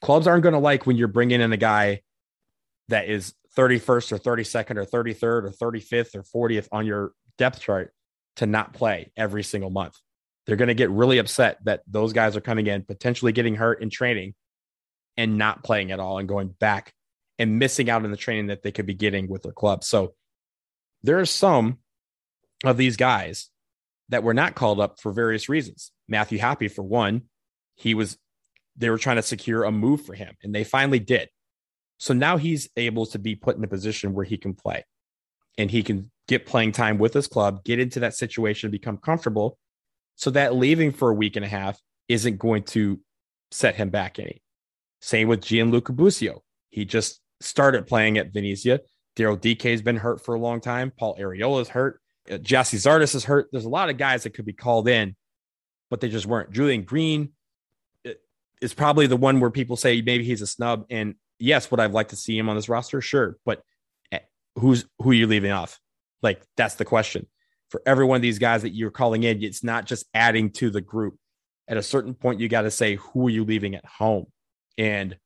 Clubs 0.00 0.26
aren't 0.26 0.42
going 0.42 0.54
to 0.54 0.58
like 0.58 0.86
when 0.86 0.96
you're 0.96 1.08
bringing 1.08 1.40
in 1.40 1.52
a 1.52 1.58
guy 1.58 2.00
that 2.88 3.08
is 3.08 3.34
31st 3.56 4.12
or 4.12 4.18
32nd 4.18 4.76
or 4.76 4.84
33rd 4.86 5.22
or 5.22 5.50
35th 5.50 6.14
or 6.14 6.48
40th 6.48 6.68
on 6.72 6.86
your 6.86 7.12
depth 7.36 7.60
chart 7.60 7.92
to 8.36 8.46
not 8.46 8.72
play 8.72 9.12
every 9.16 9.42
single 9.42 9.70
month. 9.70 9.96
They're 10.46 10.56
going 10.56 10.68
to 10.68 10.74
get 10.74 10.90
really 10.90 11.18
upset 11.18 11.58
that 11.64 11.82
those 11.86 12.12
guys 12.12 12.36
are 12.36 12.40
coming 12.40 12.66
in, 12.66 12.84
potentially 12.84 13.32
getting 13.32 13.56
hurt 13.56 13.82
in 13.82 13.90
training 13.90 14.34
and 15.20 15.36
not 15.36 15.62
playing 15.62 15.92
at 15.92 16.00
all 16.00 16.16
and 16.16 16.26
going 16.26 16.48
back 16.48 16.94
and 17.38 17.58
missing 17.58 17.90
out 17.90 18.04
on 18.04 18.10
the 18.10 18.16
training 18.16 18.46
that 18.46 18.62
they 18.62 18.72
could 18.72 18.86
be 18.86 18.94
getting 18.94 19.28
with 19.28 19.42
their 19.42 19.52
club. 19.52 19.84
So 19.84 20.14
there 21.02 21.20
are 21.20 21.26
some 21.26 21.76
of 22.64 22.78
these 22.78 22.96
guys 22.96 23.50
that 24.08 24.22
were 24.22 24.32
not 24.32 24.54
called 24.54 24.80
up 24.80 24.98
for 24.98 25.12
various 25.12 25.50
reasons. 25.50 25.92
Matthew 26.08 26.38
Hoppe, 26.38 26.72
for 26.72 26.82
one, 26.82 27.24
he 27.76 27.94
was 27.94 28.16
they 28.76 28.88
were 28.88 28.96
trying 28.96 29.16
to 29.16 29.22
secure 29.22 29.64
a 29.64 29.70
move 29.70 30.06
for 30.06 30.14
him, 30.14 30.34
and 30.42 30.54
they 30.54 30.64
finally 30.64 30.98
did. 30.98 31.28
So 31.98 32.14
now 32.14 32.38
he's 32.38 32.70
able 32.78 33.04
to 33.06 33.18
be 33.18 33.36
put 33.36 33.58
in 33.58 33.64
a 33.64 33.68
position 33.68 34.14
where 34.14 34.24
he 34.24 34.38
can 34.38 34.54
play 34.54 34.86
and 35.58 35.70
he 35.70 35.82
can 35.82 36.10
get 36.28 36.46
playing 36.46 36.72
time 36.72 36.96
with 36.96 37.12
his 37.12 37.26
club, 37.26 37.62
get 37.62 37.78
into 37.78 38.00
that 38.00 38.14
situation, 38.14 38.70
become 38.70 38.96
comfortable, 38.96 39.58
so 40.16 40.30
that 40.30 40.54
leaving 40.54 40.92
for 40.92 41.10
a 41.10 41.14
week 41.14 41.36
and 41.36 41.44
a 41.44 41.48
half 41.48 41.78
isn't 42.08 42.38
going 42.38 42.62
to 42.62 43.00
set 43.50 43.74
him 43.74 43.90
back 43.90 44.18
any. 44.18 44.40
Same 45.00 45.28
with 45.28 45.42
Gianluca 45.42 45.92
Busio. 45.92 46.42
He 46.68 46.84
just 46.84 47.20
started 47.40 47.86
playing 47.86 48.18
at 48.18 48.32
Venezia. 48.32 48.80
Daryl 49.16 49.40
Dike 49.40 49.62
has 49.62 49.82
been 49.82 49.96
hurt 49.96 50.24
for 50.24 50.34
a 50.34 50.38
long 50.38 50.60
time. 50.60 50.92
Paul 50.96 51.16
Arriola 51.18 51.62
is 51.62 51.68
hurt. 51.68 52.00
Uh, 52.30 52.34
Gyasi 52.34 52.76
Zardes 52.76 53.14
is 53.14 53.24
hurt. 53.24 53.48
There's 53.50 53.64
a 53.64 53.70
lot 53.70 53.90
of 53.90 53.96
guys 53.96 54.22
that 54.22 54.34
could 54.34 54.44
be 54.44 54.52
called 54.52 54.88
in, 54.88 55.16
but 55.90 56.00
they 56.00 56.08
just 56.08 56.26
weren't. 56.26 56.52
Julian 56.52 56.82
Green 56.82 57.30
uh, 58.06 58.12
is 58.60 58.74
probably 58.74 59.06
the 59.06 59.16
one 59.16 59.40
where 59.40 59.50
people 59.50 59.76
say 59.76 60.00
maybe 60.00 60.24
he's 60.24 60.42
a 60.42 60.46
snub. 60.46 60.86
And 60.90 61.16
yes, 61.38 61.70
would 61.70 61.80
I 61.80 61.86
like 61.86 62.08
to 62.08 62.16
see 62.16 62.38
him 62.38 62.48
on 62.48 62.56
this 62.56 62.68
roster? 62.68 63.00
Sure. 63.00 63.36
But 63.44 63.62
eh, 64.12 64.20
who's 64.58 64.84
who 64.98 65.10
are 65.10 65.14
you 65.14 65.26
leaving 65.26 65.50
off? 65.50 65.80
Like 66.22 66.42
that's 66.56 66.76
the 66.76 66.84
question. 66.84 67.26
For 67.70 67.82
every 67.86 68.04
one 68.04 68.16
of 68.16 68.22
these 68.22 68.38
guys 68.38 68.62
that 68.62 68.74
you're 68.74 68.90
calling 68.90 69.22
in, 69.22 69.42
it's 69.42 69.64
not 69.64 69.86
just 69.86 70.04
adding 70.12 70.50
to 70.52 70.70
the 70.70 70.80
group. 70.80 71.16
At 71.68 71.76
a 71.76 71.82
certain 71.82 72.14
point, 72.14 72.40
you 72.40 72.48
got 72.48 72.62
to 72.62 72.70
say, 72.70 72.96
who 72.96 73.28
are 73.28 73.30
you 73.30 73.44
leaving 73.44 73.76
at 73.76 73.84
home? 73.84 74.26
And 74.78 75.16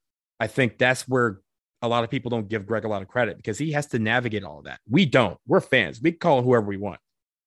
I 0.41 0.47
think 0.47 0.79
that's 0.79 1.09
where 1.09 1.41
a 1.83 1.89
lot 1.89 2.05
of 2.05 2.11
people 2.11 2.31
don't 2.31 2.49
give 2.49 2.67
Gregg 2.67 2.85
a 2.85 2.89
lot 2.89 3.03
of 3.03 3.09
credit 3.09 3.37
because 3.37 3.59
he 3.59 3.73
has 3.73 3.87
to 3.89 3.99
navigate 3.99 4.45
all 4.45 4.59
of 4.59 4.65
that. 4.65 4.81
We 4.89 5.07
don't. 5.07 5.39
We're 5.47 5.61
fans. 5.61 6.01
We 6.01 6.13
call 6.13 6.43
whoever 6.43 6.67
we 6.67 6.77
want. 6.77 7.01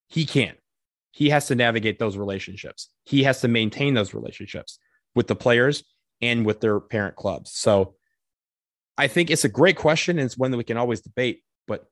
He 0.07 0.25
can't. 0.25 0.57
He 1.11 1.29
has 1.29 1.47
to 1.47 1.55
navigate 1.55 1.97
those 1.97 2.17
relationships. 2.17 2.89
He 3.03 3.23
has 3.23 3.41
to 3.41 3.47
maintain 3.47 3.95
those 3.95 4.13
relationships 4.13 4.77
with 5.15 5.27
the 5.27 5.35
players 5.35 5.83
and 6.21 6.45
with 6.45 6.61
their 6.61 6.79
parent 6.79 7.15
clubs. 7.15 7.51
So 7.51 7.95
I 8.97 9.07
think 9.07 9.31
it's 9.31 9.45
a 9.45 9.49
great 9.49 9.77
question 9.77 10.19
and 10.19 10.25
it's 10.25 10.37
one 10.37 10.51
that 10.51 10.57
we 10.57 10.63
can 10.63 10.77
always 10.77 11.01
debate. 11.01 11.41
But 11.67 11.85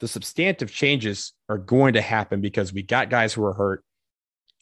the 0.00 0.08
substantive 0.08 0.72
changes 0.72 1.32
are 1.48 1.58
going 1.58 1.94
to 1.94 2.00
happen 2.00 2.40
because 2.40 2.72
we 2.72 2.82
got 2.82 3.10
guys 3.10 3.32
who 3.32 3.44
are 3.44 3.54
hurt 3.54 3.84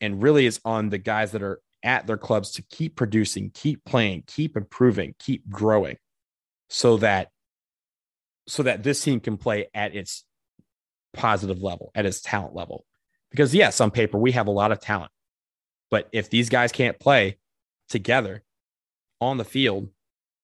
and 0.01 0.23
really 0.23 0.47
is 0.47 0.61
on 0.65 0.91
the 0.91 0.99
guys 0.99 1.33
that 1.33 1.43
are 1.43 1.61
at 1.83 2.07
their 2.07 2.17
clubs 2.17 2.53
to 2.53 2.63
keep 2.63 2.97
producing, 2.97 3.51
keep 3.55 3.85
playing, 3.85 4.25
keep 4.27 4.57
improving, 4.57 5.15
keep 5.19 5.49
growing 5.49 5.97
so 6.69 6.97
that 6.99 7.31
so 8.47 8.63
that 8.63 8.83
this 8.83 9.03
team 9.03 9.21
can 9.21 9.37
play 9.37 9.69
at 9.75 9.95
its 9.95 10.25
positive 11.13 11.63
level, 11.63 11.91
at 11.95 12.07
its 12.07 12.21
talent 12.21 12.55
level. 12.55 12.85
Because 13.31 13.55
yes, 13.55 13.81
on 13.81 13.91
paper 13.91 14.19
we 14.19 14.33
have 14.33 14.47
a 14.47 14.53
lot 14.53 14.73
of 14.73 14.81
talent. 14.81 15.13
But 15.91 16.09
if 16.13 16.31
these 16.31 16.49
guys 16.49 16.73
can't 16.73 16.99
play 16.99 17.39
together 17.89 18.43
on 19.21 19.37
the 19.37 19.45
field, 19.45 19.89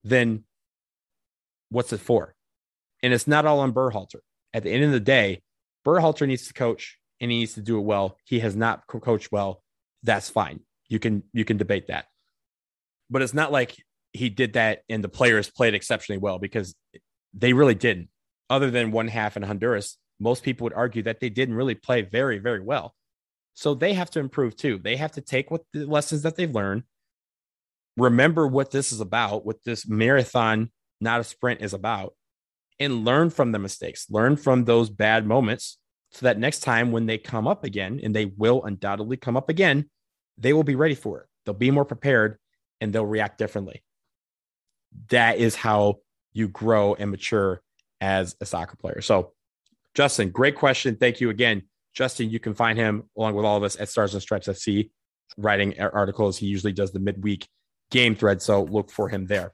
then 0.03 0.45
what's 1.71 1.93
it 1.93 2.01
for? 2.01 2.35
And 3.03 3.13
it's 3.13 3.27
not 3.27 3.47
all 3.47 3.61
on 3.61 3.73
Berhalter. 3.73 4.21
At 4.53 4.63
the 4.63 4.71
end 4.71 4.85
of 4.85 4.93
the 4.93 5.01
day, 5.01 5.43
Berhalter 5.85 6.27
needs 6.27 6.47
to 6.47 6.55
coach 6.55 6.99
and 7.21 7.31
he 7.31 7.41
needs 7.41 7.55
to 7.55 7.61
do 7.61 7.79
it 7.79 7.83
well. 7.83 8.19
He 8.25 8.41
has 8.41 8.57
not 8.57 8.87
co- 8.87 9.01
coached 9.01 9.33
well. 9.33 9.63
That's 10.03 10.31
fine. 10.31 10.61
You 10.95 11.01
can 11.01 11.25
you 11.33 11.45
can 11.45 11.57
debate 11.57 11.89
that. 11.89 12.05
But 13.11 13.21
it's 13.23 13.35
not 13.35 13.51
like 13.51 13.75
he 14.13 14.29
did 14.31 14.53
that 14.53 14.83
and 14.89 15.03
the 15.03 15.09
players 15.09 15.51
played 15.51 15.75
exceptionally 15.75 16.19
well 16.19 16.39
because 16.39 16.73
they 17.35 17.53
really 17.53 17.75
didn't. 17.75 18.11
Other 18.49 18.71
than 18.71 18.93
one 18.93 19.09
half 19.09 19.37
in 19.37 19.43
Honduras, 19.43 19.99
most 20.21 20.45
people 20.45 20.67
would 20.67 20.73
argue 20.73 21.03
that 21.03 21.19
they 21.19 21.31
didn't 21.31 21.57
really 21.57 21.75
play 21.75 22.03
very, 22.03 22.39
very 22.39 22.61
well. 22.61 22.95
So 23.55 23.75
they 23.75 23.95
have 23.95 24.09
to 24.11 24.21
improve 24.21 24.55
too. 24.55 24.79
They 24.79 24.95
have 24.95 25.11
to 25.13 25.21
take 25.21 25.51
what 25.51 25.63
the 25.73 25.85
lessons 25.85 26.23
that 26.23 26.37
they've 26.37 26.55
learned, 26.55 26.85
remember 27.97 28.47
what 28.47 28.71
this 28.71 28.93
is 28.93 29.01
about, 29.01 29.45
what 29.45 29.65
this 29.65 29.89
marathon, 29.89 30.71
not 31.01 31.21
a 31.21 31.25
sprint, 31.25 31.61
is 31.61 31.75
about, 31.75 32.15
and 32.79 33.05
learn 33.05 33.31
from 33.31 33.51
the 33.51 33.59
mistakes, 33.59 34.07
learn 34.11 34.37
from 34.37 34.65
those 34.65 34.91
bad 34.91 35.27
moments 35.27 35.79
so 36.13 36.27
that 36.27 36.39
next 36.39 36.61
time 36.61 36.93
when 36.93 37.07
they 37.07 37.19
come 37.19 37.49
up 37.49 37.65
again, 37.65 38.01
and 38.01 38.15
they 38.15 38.27
will 38.27 38.63
undoubtedly 38.63 39.17
come 39.17 39.37
up 39.37 39.49
again, 39.49 39.91
they 40.39 40.53
will 40.53 40.65
be 40.65 40.75
ready 40.75 40.95
for 40.95 41.21
it. 41.21 41.27
They'll 41.45 41.55
be 41.55 41.71
more 41.71 41.85
prepared 41.85 42.39
and 42.81 42.93
they'll 42.93 43.07
react 43.07 43.39
differently. 43.39 43.83
That 45.11 45.39
is 45.39 45.55
how 45.55 45.99
you 46.33 46.49
grow 46.49 46.95
and 46.95 47.11
mature 47.11 47.63
as 48.01 48.37
a 48.41 48.47
soccer 48.47 48.77
player. 48.77 49.01
So, 49.01 49.33
Justin, 49.95 50.31
great 50.31 50.57
question. 50.57 50.97
Thank 50.97 51.21
you 51.21 51.31
again. 51.31 51.63
Justin, 51.95 52.31
you 52.31 52.41
can 52.41 52.55
find 52.55 52.77
him 52.77 53.05
along 53.17 53.35
with 53.35 53.45
all 53.45 53.57
of 53.57 53.63
us 53.63 53.79
at 53.79 53.89
Stars 53.89 54.15
and 54.15 54.23
Stripes 54.23 54.49
FC, 54.49 54.91
writing 55.37 55.79
articles. 55.81 56.37
He 56.37 56.47
usually 56.47 56.73
does 56.73 56.93
the 56.93 56.99
midweek 56.99 57.47
game 57.91 58.17
thread. 58.17 58.43
So 58.43 58.65
look 58.65 58.91
for 58.91 59.09
him 59.09 59.27
there. 59.27 59.53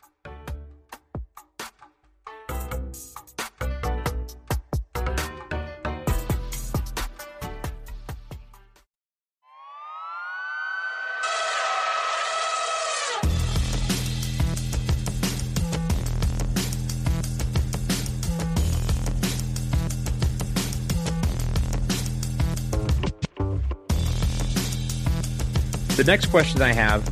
The 26.00 26.06
next 26.06 26.30
question 26.30 26.62
I 26.62 26.72
have 26.72 27.06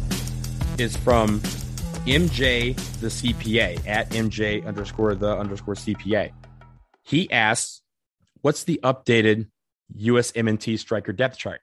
is 0.78 0.96
from 0.96 1.40
MJ 2.06 2.74
the 3.00 3.08
CPA 3.08 3.86
at 3.86 4.08
MJ 4.12 4.64
underscore 4.64 5.14
the 5.14 5.36
underscore 5.36 5.74
CPA. 5.74 6.32
He 7.02 7.30
asks, 7.30 7.82
"What's 8.40 8.64
the 8.64 8.80
updated 8.82 9.50
USMNT 9.94 10.78
striker 10.78 11.12
depth 11.12 11.36
chart?" 11.36 11.60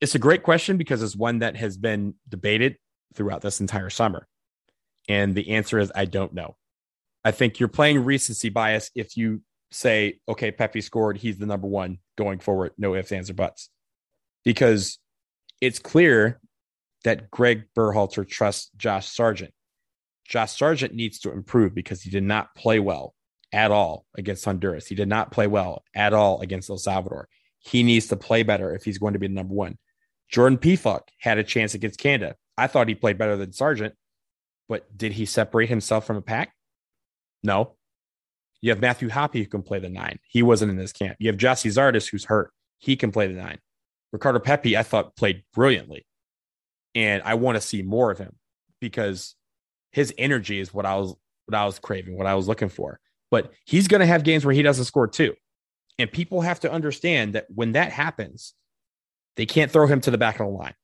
It's 0.00 0.14
a 0.14 0.18
great 0.18 0.42
question 0.42 0.78
because 0.78 1.02
it's 1.02 1.14
one 1.14 1.40
that 1.40 1.54
has 1.56 1.76
been 1.76 2.14
debated 2.26 2.78
throughout 3.12 3.42
this 3.42 3.60
entire 3.60 3.90
summer, 3.90 4.26
and 5.06 5.34
the 5.34 5.50
answer 5.50 5.78
is 5.78 5.92
I 5.94 6.06
don't 6.06 6.32
know. 6.32 6.56
I 7.26 7.32
think 7.32 7.60
you're 7.60 7.68
playing 7.68 8.02
recency 8.06 8.48
bias 8.48 8.90
if 8.94 9.18
you 9.18 9.42
say, 9.70 10.18
"Okay, 10.26 10.50
Pepi 10.50 10.80
scored; 10.80 11.18
he's 11.18 11.36
the 11.36 11.44
number 11.44 11.66
one 11.68 11.98
going 12.16 12.38
forward." 12.38 12.72
No 12.78 12.94
ifs, 12.94 13.12
ands, 13.12 13.28
or 13.28 13.34
buts, 13.34 13.68
because 14.44 14.98
it's 15.60 15.78
clear 15.78 16.40
that 17.04 17.30
Greg 17.30 17.64
Berhalter 17.76 18.28
trusts 18.28 18.70
Josh 18.76 19.06
Sargent. 19.08 19.52
Josh 20.26 20.56
Sargent 20.56 20.94
needs 20.94 21.18
to 21.20 21.32
improve 21.32 21.74
because 21.74 22.02
he 22.02 22.10
did 22.10 22.24
not 22.24 22.54
play 22.54 22.80
well 22.80 23.14
at 23.52 23.70
all 23.70 24.06
against 24.16 24.44
Honduras. 24.44 24.86
He 24.86 24.94
did 24.94 25.08
not 25.08 25.30
play 25.30 25.46
well 25.46 25.84
at 25.94 26.12
all 26.12 26.40
against 26.40 26.70
El 26.70 26.78
Salvador. 26.78 27.28
He 27.60 27.82
needs 27.82 28.08
to 28.08 28.16
play 28.16 28.42
better 28.42 28.74
if 28.74 28.84
he's 28.84 28.98
going 28.98 29.12
to 29.12 29.18
be 29.18 29.28
the 29.28 29.34
number 29.34 29.54
one. 29.54 29.78
Jordan 30.30 30.58
Pefok 30.58 31.02
had 31.20 31.38
a 31.38 31.44
chance 31.44 31.74
against 31.74 32.00
Canada. 32.00 32.36
I 32.56 32.66
thought 32.66 32.88
he 32.88 32.94
played 32.94 33.18
better 33.18 33.36
than 33.36 33.52
Sargent, 33.52 33.94
but 34.68 34.96
did 34.96 35.12
he 35.12 35.26
separate 35.26 35.68
himself 35.68 36.06
from 36.06 36.16
a 36.16 36.22
pack? 36.22 36.54
No. 37.42 37.76
You 38.60 38.70
have 38.70 38.80
Matthew 38.80 39.10
Hoppe 39.10 39.34
who 39.34 39.46
can 39.46 39.62
play 39.62 39.78
the 39.78 39.90
nine. 39.90 40.18
He 40.26 40.42
wasn't 40.42 40.70
in 40.70 40.78
this 40.78 40.92
camp. 40.92 41.16
You 41.20 41.28
have 41.28 41.36
Gyasi 41.36 41.70
Zardes 41.70 42.08
who's 42.08 42.24
hurt. 42.24 42.50
He 42.78 42.96
can 42.96 43.12
play 43.12 43.26
the 43.26 43.34
nine. 43.34 43.58
Ricardo 44.12 44.38
Pepi, 44.38 44.76
I 44.76 44.82
thought, 44.82 45.16
played 45.16 45.44
brilliantly 45.52 46.06
and 46.94 47.22
I 47.24 47.34
want 47.34 47.56
to 47.56 47.60
see 47.60 47.82
more 47.82 48.10
of 48.10 48.18
him 48.18 48.36
because 48.80 49.34
his 49.92 50.12
energy 50.18 50.60
is 50.60 50.72
what 50.72 50.86
I 50.86 50.96
was 50.96 51.14
what 51.46 51.54
I 51.54 51.66
was 51.66 51.78
craving, 51.78 52.16
what 52.16 52.26
I 52.26 52.34
was 52.34 52.48
looking 52.48 52.68
for. 52.68 53.00
But 53.30 53.52
he's 53.64 53.88
going 53.88 54.00
to 54.00 54.06
have 54.06 54.22
games 54.22 54.44
where 54.44 54.54
he 54.54 54.62
doesn't 54.62 54.84
score 54.84 55.08
too. 55.08 55.34
And 55.98 56.10
people 56.10 56.40
have 56.40 56.60
to 56.60 56.72
understand 56.72 57.34
that 57.34 57.46
when 57.54 57.72
that 57.72 57.92
happens, 57.92 58.54
they 59.36 59.46
can't 59.46 59.70
throw 59.70 59.86
him 59.86 60.00
to 60.02 60.10
the 60.10 60.18
back 60.18 60.40
of 60.40 60.46
the 60.46 60.52
line. 60.52 60.74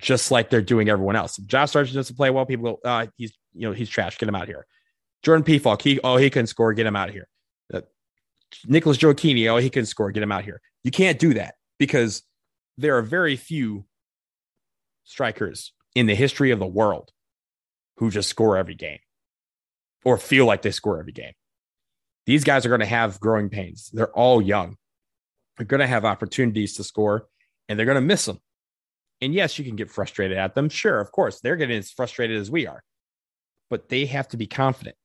Just 0.00 0.30
like 0.30 0.50
they're 0.50 0.62
doing 0.62 0.88
everyone 0.88 1.16
else. 1.16 1.38
If 1.38 1.46
Josh 1.46 1.70
Sargent 1.70 1.94
doesn't 1.94 2.16
play 2.16 2.30
well, 2.30 2.44
people 2.44 2.74
go, 2.74 2.88
uh, 2.88 3.06
he's 3.16 3.36
you 3.54 3.62
know, 3.62 3.72
he's 3.72 3.88
trash. 3.88 4.18
Get 4.18 4.28
him 4.28 4.34
out 4.34 4.46
here. 4.46 4.66
Jordan 5.22 5.44
Pefok, 5.44 5.80
he 5.80 5.98
oh, 6.04 6.16
he 6.16 6.28
can 6.28 6.46
score, 6.46 6.72
get 6.74 6.86
him 6.86 6.96
out 6.96 7.10
here. 7.10 7.28
Uh, 7.72 7.80
Nicholas 8.66 8.98
Gioacchini, 8.98 9.48
oh, 9.50 9.56
he 9.56 9.70
can 9.70 9.86
score, 9.86 10.12
get 10.12 10.22
him 10.22 10.32
out 10.32 10.44
here. 10.44 10.60
You 10.84 10.90
can't 10.90 11.18
do 11.18 11.34
that 11.34 11.54
because 11.78 12.22
there 12.76 12.96
are 12.98 13.02
very 13.02 13.36
few 13.36 13.85
strikers 15.06 15.72
in 15.94 16.06
the 16.06 16.14
history 16.14 16.50
of 16.50 16.58
the 16.58 16.66
world 16.66 17.10
who 17.96 18.10
just 18.10 18.28
score 18.28 18.58
every 18.58 18.74
game 18.74 18.98
or 20.04 20.18
feel 20.18 20.44
like 20.44 20.60
they 20.60 20.70
score 20.70 21.00
every 21.00 21.12
game. 21.12 21.32
These 22.26 22.44
guys 22.44 22.66
are 22.66 22.68
going 22.68 22.80
to 22.80 22.86
have 22.86 23.18
growing 23.20 23.48
pains. 23.48 23.88
They're 23.92 24.12
all 24.12 24.42
young. 24.42 24.76
They're 25.56 25.66
going 25.66 25.80
to 25.80 25.86
have 25.86 26.04
opportunities 26.04 26.74
to 26.74 26.84
score 26.84 27.26
and 27.68 27.78
they're 27.78 27.86
going 27.86 27.96
to 27.96 28.02
miss 28.02 28.26
them. 28.26 28.40
And 29.22 29.32
yes, 29.32 29.58
you 29.58 29.64
can 29.64 29.76
get 29.76 29.90
frustrated 29.90 30.36
at 30.36 30.54
them. 30.54 30.68
Sure, 30.68 31.00
of 31.00 31.10
course, 31.10 31.40
they're 31.40 31.56
getting 31.56 31.78
as 31.78 31.90
frustrated 31.90 32.38
as 32.38 32.50
we 32.50 32.66
are, 32.66 32.82
but 33.70 33.88
they 33.88 34.04
have 34.06 34.28
to 34.28 34.36
be 34.36 34.46
confident. 34.46 34.96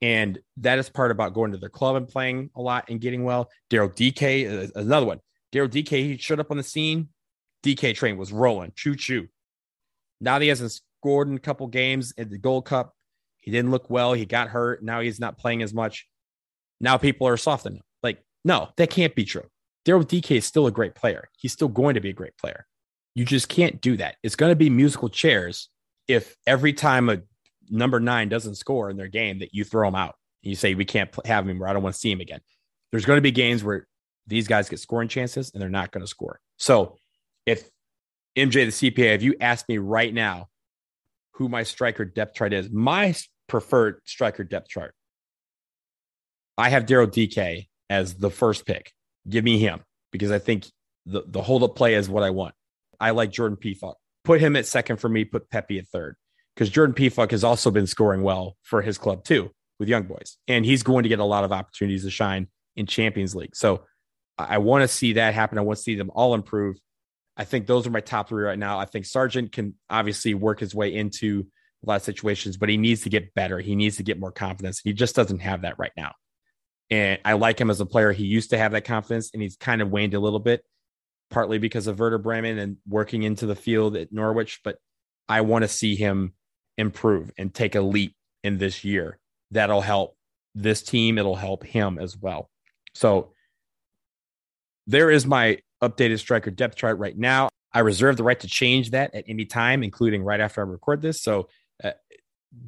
And 0.00 0.38
that 0.58 0.78
is 0.78 0.88
part 0.88 1.10
about 1.10 1.34
going 1.34 1.52
to 1.52 1.58
their 1.58 1.68
club 1.68 1.96
and 1.96 2.06
playing 2.06 2.50
a 2.54 2.62
lot 2.62 2.88
and 2.88 3.00
getting 3.00 3.24
well. 3.24 3.50
Daryl 3.68 3.92
Dike, 3.92 4.46
uh, 4.46 4.80
another 4.80 5.06
one. 5.06 5.20
Daryl 5.52 5.70
Dike, 5.70 5.88
he 5.88 6.16
showed 6.16 6.40
up 6.40 6.50
on 6.50 6.56
the 6.56 6.62
scene 6.62 7.08
Dike 7.62 7.94
train 7.94 8.16
was 8.16 8.32
rolling, 8.32 8.72
choo 8.74 8.96
choo. 8.96 9.28
Now 10.20 10.38
he 10.38 10.48
hasn't 10.48 10.80
scored 11.00 11.28
in 11.28 11.34
a 11.34 11.40
couple 11.40 11.66
games 11.66 12.12
at 12.18 12.30
the 12.30 12.38
Gold 12.38 12.66
Cup. 12.66 12.94
He 13.40 13.50
didn't 13.50 13.70
look 13.70 13.88
well. 13.88 14.12
He 14.12 14.26
got 14.26 14.48
hurt. 14.48 14.82
Now 14.82 15.00
he's 15.00 15.20
not 15.20 15.38
playing 15.38 15.62
as 15.62 15.72
much. 15.72 16.06
Now 16.80 16.96
people 16.96 17.26
are 17.26 17.36
softening. 17.36 17.82
Like, 18.02 18.22
no, 18.44 18.68
that 18.76 18.90
can't 18.90 19.14
be 19.14 19.24
true. 19.24 19.46
Daryl 19.86 20.06
Dike 20.06 20.30
is 20.32 20.44
still 20.44 20.66
a 20.66 20.70
great 20.70 20.94
player. 20.94 21.28
He's 21.38 21.52
still 21.52 21.68
going 21.68 21.94
to 21.94 22.00
be 22.00 22.10
a 22.10 22.14
great 22.14 22.36
player. 22.36 22.66
You 23.14 23.24
just 23.24 23.48
can't 23.48 23.80
do 23.80 23.96
that. 23.96 24.16
It's 24.22 24.36
going 24.36 24.50
to 24.50 24.56
be 24.56 24.70
musical 24.70 25.08
chairs 25.08 25.68
if 26.06 26.36
every 26.46 26.72
time 26.72 27.08
a 27.08 27.18
number 27.70 27.98
nine 27.98 28.28
doesn't 28.28 28.56
score 28.56 28.90
in 28.90 28.96
their 28.96 29.08
game 29.08 29.38
that 29.38 29.54
you 29.54 29.64
throw 29.64 29.88
him 29.88 29.94
out. 29.94 30.16
and 30.42 30.50
You 30.50 30.56
say, 30.56 30.74
we 30.74 30.84
can't 30.84 31.10
have 31.24 31.48
him 31.48 31.62
or 31.62 31.68
I 31.68 31.72
don't 31.72 31.82
want 31.82 31.94
to 31.94 32.00
see 32.00 32.12
him 32.12 32.20
again. 32.20 32.40
There's 32.90 33.04
going 33.04 33.16
to 33.16 33.22
be 33.22 33.30
games 33.30 33.64
where 33.64 33.86
these 34.26 34.48
guys 34.48 34.68
get 34.68 34.80
scoring 34.80 35.08
chances 35.08 35.50
and 35.52 35.62
they're 35.62 35.68
not 35.68 35.92
going 35.92 36.02
to 36.02 36.06
score. 36.06 36.40
So 36.56 36.96
if 37.50 37.68
MJ 38.36 38.52
the 38.52 38.90
CPA, 38.90 39.14
if 39.14 39.22
you 39.22 39.34
ask 39.40 39.68
me 39.68 39.78
right 39.78 40.12
now 40.12 40.48
who 41.34 41.48
my 41.48 41.62
striker 41.62 42.04
depth 42.04 42.34
chart 42.34 42.52
is, 42.52 42.70
my 42.70 43.14
preferred 43.48 44.00
striker 44.04 44.44
depth 44.44 44.68
chart, 44.68 44.94
I 46.56 46.68
have 46.68 46.86
Daryl 46.86 47.10
Dike 47.10 47.68
as 47.88 48.14
the 48.14 48.30
first 48.30 48.66
pick. 48.66 48.92
Give 49.28 49.44
me 49.44 49.58
him 49.58 49.80
because 50.12 50.30
I 50.30 50.38
think 50.38 50.66
the, 51.06 51.24
the 51.26 51.42
hold 51.42 51.62
up 51.62 51.74
play 51.74 51.94
is 51.94 52.08
what 52.08 52.22
I 52.22 52.30
want. 52.30 52.54
I 53.00 53.10
like 53.10 53.30
Jordan 53.30 53.56
Pefok. 53.56 53.94
Put 54.24 54.40
him 54.40 54.54
at 54.56 54.66
second 54.66 54.98
for 54.98 55.08
me, 55.08 55.24
put 55.24 55.50
Pepi 55.50 55.78
at 55.78 55.88
third 55.88 56.16
because 56.54 56.70
Jordan 56.70 56.94
Pefok 56.94 57.30
has 57.30 57.42
also 57.42 57.70
been 57.70 57.86
scoring 57.86 58.22
well 58.22 58.56
for 58.62 58.82
his 58.82 58.98
club 58.98 59.24
too 59.24 59.50
with 59.78 59.88
young 59.88 60.04
boys. 60.04 60.36
And 60.46 60.64
he's 60.64 60.82
going 60.82 61.04
to 61.04 61.08
get 61.08 61.18
a 61.18 61.24
lot 61.24 61.42
of 61.42 61.52
opportunities 61.52 62.04
to 62.04 62.10
shine 62.10 62.48
in 62.76 62.86
Champions 62.86 63.34
League. 63.34 63.56
So 63.56 63.84
I 64.48 64.58
want 64.58 64.82
to 64.82 64.88
see 64.88 65.14
that 65.14 65.34
happen. 65.34 65.58
I 65.58 65.62
want 65.62 65.78
to 65.78 65.82
see 65.82 65.94
them 65.94 66.10
all 66.14 66.34
improve. 66.34 66.76
I 67.36 67.44
think 67.44 67.66
those 67.66 67.86
are 67.86 67.90
my 67.90 68.00
top 68.00 68.28
three 68.28 68.44
right 68.44 68.58
now. 68.58 68.78
I 68.78 68.84
think 68.84 69.06
Sargent 69.06 69.52
can 69.52 69.74
obviously 69.88 70.34
work 70.34 70.60
his 70.60 70.74
way 70.74 70.94
into 70.94 71.46
a 71.84 71.88
lot 71.88 71.96
of 71.96 72.02
situations, 72.02 72.56
but 72.56 72.68
he 72.68 72.76
needs 72.76 73.02
to 73.02 73.08
get 73.08 73.34
better. 73.34 73.58
He 73.58 73.74
needs 73.74 73.96
to 73.96 74.02
get 74.02 74.20
more 74.20 74.32
confidence. 74.32 74.80
He 74.82 74.92
just 74.92 75.16
doesn't 75.16 75.38
have 75.38 75.62
that 75.62 75.78
right 75.78 75.92
now. 75.96 76.12
And 76.90 77.20
I 77.24 77.34
like 77.34 77.58
him 77.60 77.70
as 77.70 77.80
a 77.80 77.86
player. 77.86 78.12
He 78.12 78.24
used 78.24 78.50
to 78.50 78.58
have 78.58 78.72
that 78.72 78.84
confidence 78.84 79.30
and 79.32 79.42
he's 79.42 79.56
kind 79.56 79.80
of 79.80 79.90
waned 79.90 80.14
a 80.14 80.20
little 80.20 80.40
bit, 80.40 80.62
partly 81.30 81.58
because 81.58 81.86
of 81.86 81.98
Werder 81.98 82.18
Bremen 82.18 82.58
and 82.58 82.76
working 82.86 83.22
into 83.22 83.46
the 83.46 83.54
field 83.54 83.96
at 83.96 84.12
Norwich. 84.12 84.60
But 84.64 84.76
I 85.28 85.42
want 85.42 85.62
to 85.62 85.68
see 85.68 85.94
him 85.94 86.34
improve 86.76 87.30
and 87.38 87.54
take 87.54 87.74
a 87.74 87.80
leap 87.80 88.14
in 88.42 88.58
this 88.58 88.84
year. 88.84 89.18
That'll 89.52 89.80
help 89.80 90.16
this 90.54 90.82
team. 90.82 91.16
It'll 91.16 91.36
help 91.36 91.64
him 91.64 91.98
as 91.98 92.16
well. 92.16 92.50
So 92.94 93.32
there 94.86 95.10
is 95.10 95.24
my 95.24 95.58
updated 95.82 96.18
striker 96.18 96.50
depth 96.50 96.76
chart 96.76 96.98
right 96.98 97.16
now. 97.16 97.48
I 97.72 97.80
reserve 97.80 98.16
the 98.16 98.24
right 98.24 98.38
to 98.40 98.48
change 98.48 98.90
that 98.90 99.14
at 99.14 99.24
any 99.28 99.44
time, 99.44 99.82
including 99.82 100.22
right 100.22 100.40
after 100.40 100.60
I 100.60 100.64
record 100.64 101.02
this. 101.02 101.22
So 101.22 101.48
uh, 101.82 101.92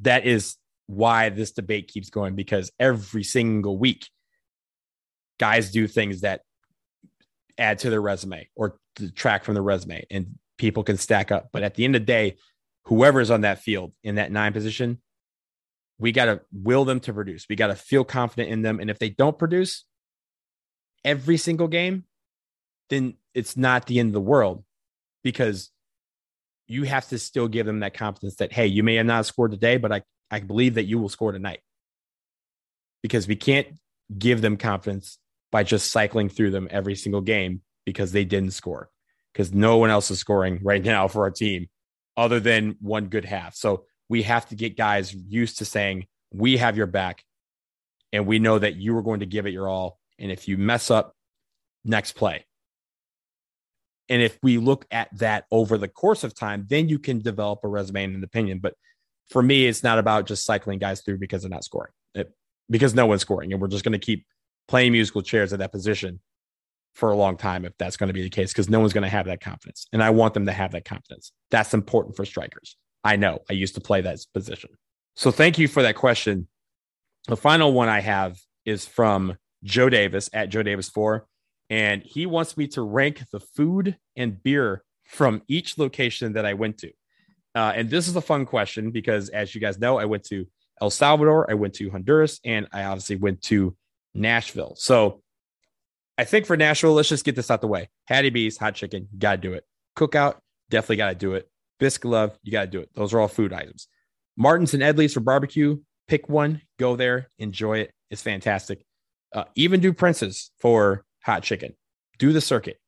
that 0.01 0.25
is 0.25 0.55
why 0.87 1.29
this 1.29 1.51
debate 1.51 1.87
keeps 1.87 2.09
going 2.09 2.35
because 2.35 2.71
every 2.79 3.23
single 3.23 3.77
week, 3.77 4.09
guys 5.39 5.71
do 5.71 5.87
things 5.87 6.21
that 6.21 6.41
add 7.57 7.79
to 7.79 7.89
their 7.89 8.01
resume 8.01 8.47
or 8.55 8.77
detract 8.95 9.45
from 9.45 9.55
the 9.55 9.61
resume, 9.61 10.05
and 10.09 10.37
people 10.57 10.83
can 10.83 10.97
stack 10.97 11.31
up. 11.31 11.49
But 11.51 11.63
at 11.63 11.75
the 11.75 11.85
end 11.85 11.95
of 11.95 12.01
the 12.01 12.05
day, 12.05 12.37
whoever 12.85 13.19
is 13.19 13.31
on 13.31 13.41
that 13.41 13.59
field 13.59 13.93
in 14.03 14.15
that 14.15 14.31
nine 14.31 14.53
position, 14.53 15.01
we 15.97 16.11
got 16.11 16.25
to 16.25 16.41
will 16.51 16.85
them 16.85 16.99
to 17.01 17.13
produce. 17.13 17.45
We 17.49 17.55
got 17.55 17.67
to 17.67 17.75
feel 17.75 18.03
confident 18.03 18.49
in 18.49 18.61
them. 18.61 18.79
And 18.79 18.89
if 18.89 18.99
they 18.99 19.09
don't 19.09 19.37
produce 19.37 19.85
every 21.03 21.37
single 21.37 21.67
game, 21.67 22.05
then 22.93 23.13
it's 23.33 23.57
not 23.57 23.87
the 23.87 23.99
end 23.99 24.09
of 24.09 24.13
the 24.13 24.21
world 24.21 24.63
because 25.23 25.71
you 26.67 26.83
have 26.83 27.07
to 27.09 27.19
still 27.19 27.47
give 27.47 27.65
them 27.65 27.81
that 27.81 27.93
confidence 27.93 28.35
that, 28.35 28.53
hey, 28.53 28.67
you 28.67 28.83
may 28.83 28.95
have 28.95 29.05
not 29.05 29.25
scored 29.25 29.51
today, 29.51 29.77
but 29.77 29.91
I, 29.91 30.01
I 30.31 30.39
believe 30.39 30.75
that 30.75 30.85
you 30.85 30.99
will 30.99 31.09
score 31.09 31.31
tonight. 31.31 31.59
Because 33.01 33.27
we 33.27 33.35
can't 33.35 33.67
give 34.17 34.41
them 34.41 34.57
confidence 34.57 35.17
by 35.51 35.63
just 35.63 35.91
cycling 35.91 36.29
through 36.29 36.51
them 36.51 36.67
every 36.71 36.95
single 36.95 37.21
game 37.21 37.61
because 37.85 38.11
they 38.11 38.23
didn't 38.23 38.51
score. 38.51 38.89
Because 39.33 39.53
no 39.53 39.77
one 39.77 39.89
else 39.89 40.09
is 40.09 40.19
scoring 40.19 40.59
right 40.63 40.83
now 40.93 41.07
for 41.07 41.23
our 41.23 41.31
team 41.31 41.67
other 42.15 42.39
than 42.39 42.75
one 42.79 43.07
good 43.07 43.25
half. 43.25 43.55
So 43.55 43.85
we 44.07 44.23
have 44.23 44.47
to 44.49 44.55
get 44.55 44.77
guys 44.77 45.13
used 45.13 45.57
to 45.57 45.65
saying, 45.65 46.07
we 46.31 46.57
have 46.57 46.77
your 46.77 46.87
back 46.87 47.23
and 48.11 48.25
we 48.25 48.39
know 48.39 48.57
that 48.57 48.75
you 48.75 48.95
are 48.97 49.01
going 49.01 49.19
to 49.19 49.25
give 49.25 49.45
it 49.45 49.53
your 49.53 49.67
all. 49.67 49.99
And 50.19 50.31
if 50.31 50.47
you 50.47 50.57
mess 50.57 50.89
up, 50.91 51.15
next 51.83 52.13
play. 52.13 52.45
And 54.09 54.21
if 54.21 54.37
we 54.43 54.57
look 54.57 54.85
at 54.91 55.09
that 55.17 55.45
over 55.51 55.77
the 55.77 55.87
course 55.87 56.23
of 56.23 56.35
time, 56.35 56.65
then 56.69 56.89
you 56.89 56.99
can 56.99 57.19
develop 57.19 57.59
a 57.63 57.67
resume 57.67 58.03
and 58.03 58.15
an 58.15 58.23
opinion. 58.23 58.59
But 58.59 58.75
for 59.29 59.41
me, 59.41 59.65
it's 59.65 59.83
not 59.83 59.99
about 59.99 60.27
just 60.27 60.45
cycling 60.45 60.79
guys 60.79 61.01
through 61.01 61.19
because 61.19 61.41
they're 61.41 61.49
not 61.49 61.63
scoring, 61.63 61.91
it, 62.13 62.33
because 62.69 62.93
no 62.93 63.05
one's 63.05 63.21
scoring. 63.21 63.53
And 63.53 63.61
we're 63.61 63.69
just 63.69 63.83
going 63.83 63.93
to 63.93 64.05
keep 64.05 64.25
playing 64.67 64.91
musical 64.91 65.21
chairs 65.21 65.53
at 65.53 65.59
that 65.59 65.71
position 65.71 66.19
for 66.93 67.11
a 67.11 67.15
long 67.15 67.37
time 67.37 67.65
if 67.65 67.73
that's 67.77 67.97
going 67.97 68.07
to 68.07 68.13
be 68.13 68.21
the 68.21 68.29
case, 68.29 68.51
because 68.51 68.69
no 68.69 68.79
one's 68.79 68.93
going 68.93 69.03
to 69.03 69.09
have 69.09 69.25
that 69.25 69.41
confidence. 69.41 69.87
And 69.93 70.03
I 70.03 70.11
want 70.11 70.33
them 70.33 70.45
to 70.45 70.51
have 70.51 70.71
that 70.73 70.85
confidence. 70.85 71.31
That's 71.49 71.73
important 71.73 72.15
for 72.15 72.25
strikers. 72.25 72.77
I 73.03 73.15
know 73.15 73.39
I 73.49 73.53
used 73.53 73.75
to 73.75 73.81
play 73.81 74.01
that 74.01 74.19
position. 74.33 74.71
So 75.15 75.31
thank 75.31 75.57
you 75.57 75.67
for 75.67 75.81
that 75.81 75.95
question. 75.95 76.47
The 77.27 77.37
final 77.37 77.73
one 77.73 77.89
I 77.89 78.01
have 78.01 78.37
is 78.65 78.85
from 78.85 79.37
Joe 79.63 79.89
Davis 79.89 80.29
at 80.33 80.49
Joe 80.49 80.63
Davis 80.63 80.89
4 80.89 81.25
and 81.73 82.03
he 82.03 82.27
wants 82.27 82.55
me 82.55 82.67
to 82.67 82.83
rank 82.83 83.23
the 83.31 83.39
food 83.39 83.97
and 84.15 84.43
beer 84.43 84.83
from 85.05 85.41
each 85.47 85.79
location 85.79 86.33
that 86.33 86.45
I 86.45 86.53
went 86.53 86.77
to. 86.77 86.91
Uh, 87.55 87.73
and 87.75 87.89
this 87.89 88.07
is 88.07 88.15
a 88.15 88.21
fun 88.21 88.45
question 88.45 88.91
because, 88.91 89.29
as 89.29 89.55
you 89.55 89.59
guys 89.59 89.79
know, 89.79 89.97
I 89.97 90.05
went 90.05 90.23
to 90.25 90.45
El 90.79 90.91
Salvador, 90.91 91.49
I 91.49 91.55
went 91.55 91.73
to 91.75 91.89
Honduras, 91.89 92.39
and 92.45 92.67
I 92.71 92.83
obviously 92.83 93.15
went 93.15 93.41
to 93.43 93.75
Nashville. 94.13 94.75
So 94.77 95.23
I 96.15 96.25
think 96.25 96.45
for 96.45 96.55
Nashville, 96.55 96.93
let's 96.93 97.09
just 97.09 97.25
get 97.25 97.35
this 97.35 97.49
out 97.49 97.61
the 97.61 97.67
way. 97.67 97.89
Hattie 98.05 98.29
B's, 98.29 98.55
hot 98.55 98.75
chicken, 98.75 99.07
got 99.17 99.37
to 99.37 99.41
do 99.41 99.53
it. 99.53 99.65
Cookout, 99.97 100.35
definitely 100.69 100.97
got 100.97 101.09
to 101.09 101.15
do 101.15 101.33
it. 101.33 101.49
Biscuit 101.79 102.11
love, 102.11 102.37
you 102.43 102.51
got 102.51 102.65
to 102.65 102.67
do 102.67 102.81
it. 102.81 102.89
Those 102.93 103.15
are 103.15 103.19
all 103.19 103.27
food 103.27 103.51
items. 103.51 103.87
Martin's 104.37 104.75
and 104.75 104.83
Edley's 104.83 105.15
for 105.15 105.21
barbecue. 105.21 105.79
Pick 106.07 106.29
one, 106.29 106.61
go 106.77 106.95
there, 106.95 107.31
enjoy 107.39 107.79
it. 107.79 107.91
It's 108.11 108.21
fantastic. 108.21 108.85
Uh, 109.33 109.45
even 109.55 109.79
do 109.79 109.91
Prince's 109.91 110.51
for 110.59 111.03
hot 111.23 111.43
chicken. 111.43 111.75
Do 112.19 112.33
the 112.33 112.41
circuit. 112.41 112.79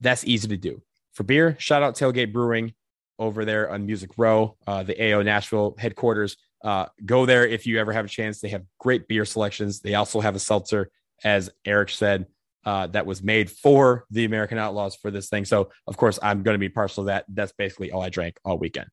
That's 0.00 0.24
easy 0.24 0.48
to 0.48 0.56
do. 0.56 0.82
For 1.12 1.22
beer, 1.22 1.56
shout 1.58 1.82
out 1.82 1.94
Tailgate 1.94 2.32
Brewing 2.32 2.74
over 3.18 3.44
there 3.44 3.70
on 3.70 3.86
Music 3.86 4.10
Row, 4.16 4.56
uh, 4.66 4.82
the 4.82 5.12
AO 5.12 5.22
Nashville 5.22 5.76
headquarters. 5.78 6.36
Uh, 6.62 6.86
go 7.04 7.26
there 7.26 7.46
if 7.46 7.66
you 7.66 7.78
ever 7.78 7.92
have 7.92 8.06
a 8.06 8.08
chance. 8.08 8.40
They 8.40 8.48
have 8.48 8.64
great 8.78 9.06
beer 9.06 9.24
selections. 9.24 9.80
They 9.80 9.94
also 9.94 10.20
have 10.20 10.34
a 10.34 10.38
seltzer, 10.40 10.90
as 11.22 11.50
Eric 11.64 11.90
said, 11.90 12.26
uh, 12.64 12.86
that 12.88 13.06
was 13.06 13.22
made 13.22 13.50
for 13.50 14.06
the 14.10 14.24
American 14.24 14.58
Outlaws 14.58 14.96
for 14.96 15.10
this 15.10 15.28
thing. 15.28 15.44
So, 15.44 15.70
of 15.86 15.96
course, 15.96 16.18
I'm 16.22 16.42
going 16.42 16.54
to 16.54 16.58
be 16.58 16.70
partial 16.70 17.04
to 17.04 17.06
that. 17.06 17.26
That's 17.28 17.52
basically 17.52 17.92
all 17.92 18.02
I 18.02 18.08
drank 18.08 18.38
all 18.44 18.58
weekend. 18.58 18.88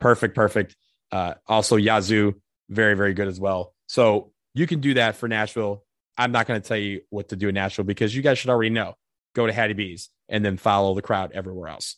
Perfect, 0.00 0.34
perfect. 0.34 0.76
Uh, 1.10 1.34
also, 1.46 1.76
Yazoo, 1.76 2.34
very, 2.68 2.94
very 2.94 3.14
good 3.14 3.28
as 3.28 3.40
well. 3.40 3.74
So, 3.88 4.32
you 4.54 4.66
can 4.66 4.80
do 4.80 4.94
that 4.94 5.16
for 5.16 5.28
Nashville. 5.28 5.84
I'm 6.18 6.32
not 6.32 6.46
going 6.46 6.60
to 6.60 6.66
tell 6.66 6.76
you 6.76 7.02
what 7.10 7.28
to 7.28 7.36
do 7.36 7.48
in 7.48 7.54
Nashville 7.54 7.84
because 7.84 8.14
you 8.14 8.22
guys 8.22 8.38
should 8.38 8.50
already 8.50 8.70
know. 8.70 8.94
Go 9.34 9.46
to 9.46 9.52
Hattie 9.52 9.74
B's 9.74 10.08
and 10.28 10.44
then 10.44 10.56
follow 10.56 10.94
the 10.94 11.02
crowd 11.02 11.32
everywhere 11.32 11.68
else. 11.68 11.96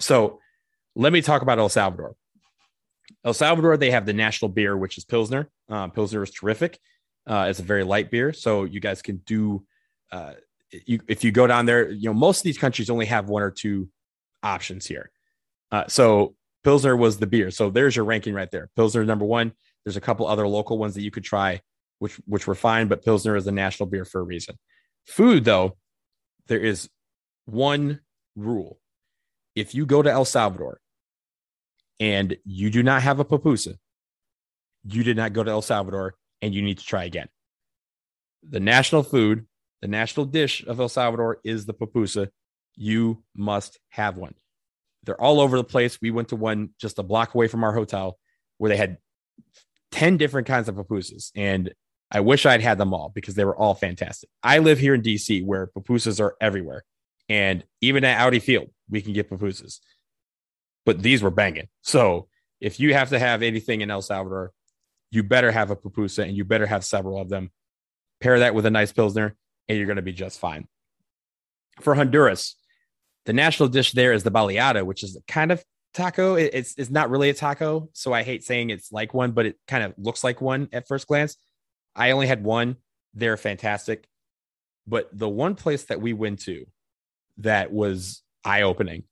So 0.00 0.40
let 0.96 1.12
me 1.12 1.22
talk 1.22 1.42
about 1.42 1.58
El 1.58 1.68
Salvador. 1.68 2.16
El 3.24 3.34
Salvador, 3.34 3.76
they 3.76 3.92
have 3.92 4.04
the 4.04 4.12
national 4.12 4.48
beer, 4.48 4.76
which 4.76 4.98
is 4.98 5.04
Pilsner. 5.04 5.48
Um, 5.68 5.92
Pilsner 5.92 6.22
is 6.22 6.30
terrific. 6.30 6.78
Uh, 7.26 7.46
it's 7.48 7.60
a 7.60 7.64
very 7.64 7.84
light 7.84 8.10
beer, 8.10 8.32
so 8.32 8.64
you 8.64 8.80
guys 8.80 9.00
can 9.00 9.18
do. 9.18 9.64
Uh, 10.10 10.32
you, 10.86 11.00
if 11.06 11.22
you 11.22 11.30
go 11.30 11.46
down 11.46 11.66
there, 11.66 11.88
you 11.88 12.08
know 12.08 12.14
most 12.14 12.38
of 12.38 12.44
these 12.44 12.58
countries 12.58 12.90
only 12.90 13.06
have 13.06 13.28
one 13.28 13.42
or 13.42 13.50
two 13.50 13.88
options 14.42 14.86
here. 14.86 15.10
Uh, 15.70 15.84
so 15.86 16.34
Pilsner 16.64 16.96
was 16.96 17.18
the 17.18 17.26
beer. 17.26 17.50
So 17.50 17.70
there's 17.70 17.94
your 17.94 18.04
ranking 18.04 18.34
right 18.34 18.50
there. 18.50 18.70
Pilsner 18.74 19.04
number 19.04 19.24
one. 19.24 19.52
There's 19.84 19.96
a 19.96 20.00
couple 20.00 20.26
other 20.26 20.46
local 20.46 20.78
ones 20.78 20.94
that 20.94 21.02
you 21.02 21.10
could 21.10 21.24
try 21.24 21.60
which 22.02 22.16
which 22.26 22.48
were 22.48 22.56
fine, 22.56 22.88
but 22.88 23.04
Pilsner 23.04 23.36
is 23.36 23.46
a 23.46 23.52
national 23.52 23.88
beer 23.88 24.04
for 24.04 24.20
a 24.20 24.24
reason. 24.24 24.58
Food, 25.06 25.44
though, 25.44 25.76
there 26.48 26.58
is 26.58 26.90
one 27.44 28.00
rule. 28.34 28.80
If 29.54 29.72
you 29.72 29.86
go 29.86 30.02
to 30.02 30.10
El 30.10 30.24
Salvador 30.24 30.80
and 32.00 32.36
you 32.44 32.70
do 32.70 32.82
not 32.82 33.02
have 33.02 33.20
a 33.20 33.24
pupusa, 33.24 33.76
you 34.82 35.04
did 35.04 35.16
not 35.16 35.32
go 35.32 35.44
to 35.44 35.50
El 35.52 35.62
Salvador 35.62 36.16
and 36.40 36.52
you 36.52 36.60
need 36.60 36.78
to 36.78 36.84
try 36.84 37.04
again. 37.04 37.28
The 38.48 38.58
national 38.58 39.04
food, 39.04 39.46
the 39.80 39.86
national 39.86 40.26
dish 40.26 40.64
of 40.66 40.80
El 40.80 40.88
Salvador 40.88 41.38
is 41.44 41.66
the 41.66 41.74
pupusa. 41.74 42.30
You 42.74 43.22
must 43.36 43.78
have 43.90 44.16
one. 44.16 44.34
They're 45.04 45.20
all 45.20 45.40
over 45.40 45.56
the 45.56 45.62
place. 45.62 46.00
We 46.02 46.10
went 46.10 46.30
to 46.30 46.36
one 46.36 46.70
just 46.80 46.98
a 46.98 47.04
block 47.04 47.36
away 47.36 47.46
from 47.46 47.62
our 47.62 47.72
hotel 47.72 48.18
where 48.58 48.70
they 48.70 48.76
had 48.76 48.98
10 49.92 50.16
different 50.16 50.48
kinds 50.48 50.68
of 50.68 50.74
pupusas. 50.74 51.30
And 51.36 51.72
I 52.12 52.20
wish 52.20 52.44
I'd 52.44 52.60
had 52.60 52.76
them 52.76 52.92
all 52.92 53.10
because 53.14 53.34
they 53.34 53.44
were 53.44 53.56
all 53.56 53.74
fantastic. 53.74 54.28
I 54.42 54.58
live 54.58 54.78
here 54.78 54.94
in 54.94 55.00
DC 55.00 55.44
where 55.44 55.68
pupusas 55.68 56.20
are 56.20 56.36
everywhere. 56.40 56.84
And 57.28 57.64
even 57.80 58.04
at 58.04 58.20
Audi 58.20 58.38
Field, 58.38 58.68
we 58.90 59.00
can 59.00 59.14
get 59.14 59.30
pupusas. 59.30 59.80
But 60.84 61.02
these 61.02 61.22
were 61.22 61.30
banging. 61.30 61.68
So 61.80 62.28
if 62.60 62.78
you 62.78 62.92
have 62.92 63.08
to 63.10 63.18
have 63.18 63.42
anything 63.42 63.80
in 63.80 63.90
El 63.90 64.02
Salvador, 64.02 64.52
you 65.10 65.22
better 65.22 65.50
have 65.50 65.70
a 65.70 65.76
pupusa 65.76 66.24
and 66.24 66.36
you 66.36 66.44
better 66.44 66.66
have 66.66 66.84
several 66.84 67.18
of 67.18 67.30
them. 67.30 67.50
Pair 68.20 68.40
that 68.40 68.54
with 68.54 68.66
a 68.66 68.70
nice 68.70 68.92
Pilsner, 68.92 69.34
and 69.68 69.78
you're 69.78 69.86
going 69.86 69.96
to 69.96 70.02
be 70.02 70.12
just 70.12 70.38
fine. 70.38 70.68
For 71.80 71.94
Honduras, 71.94 72.56
the 73.24 73.32
national 73.32 73.70
dish 73.70 73.92
there 73.92 74.12
is 74.12 74.22
the 74.22 74.30
baleada, 74.30 74.84
which 74.84 75.02
is 75.02 75.18
kind 75.26 75.50
of 75.50 75.64
taco. 75.94 76.34
It's, 76.34 76.74
it's 76.76 76.90
not 76.90 77.10
really 77.10 77.30
a 77.30 77.34
taco. 77.34 77.88
So 77.94 78.12
I 78.12 78.22
hate 78.22 78.44
saying 78.44 78.70
it's 78.70 78.92
like 78.92 79.14
one, 79.14 79.32
but 79.32 79.46
it 79.46 79.56
kind 79.66 79.82
of 79.82 79.94
looks 79.96 80.22
like 80.22 80.40
one 80.40 80.68
at 80.72 80.86
first 80.86 81.06
glance. 81.06 81.36
I 81.94 82.10
only 82.12 82.26
had 82.26 82.44
one. 82.44 82.76
They're 83.14 83.36
fantastic. 83.36 84.08
But 84.86 85.08
the 85.12 85.28
one 85.28 85.54
place 85.54 85.84
that 85.84 86.00
we 86.00 86.12
went 86.12 86.40
to 86.40 86.66
that 87.38 87.72
was 87.72 88.22
eye 88.44 88.62
opening, 88.62 89.04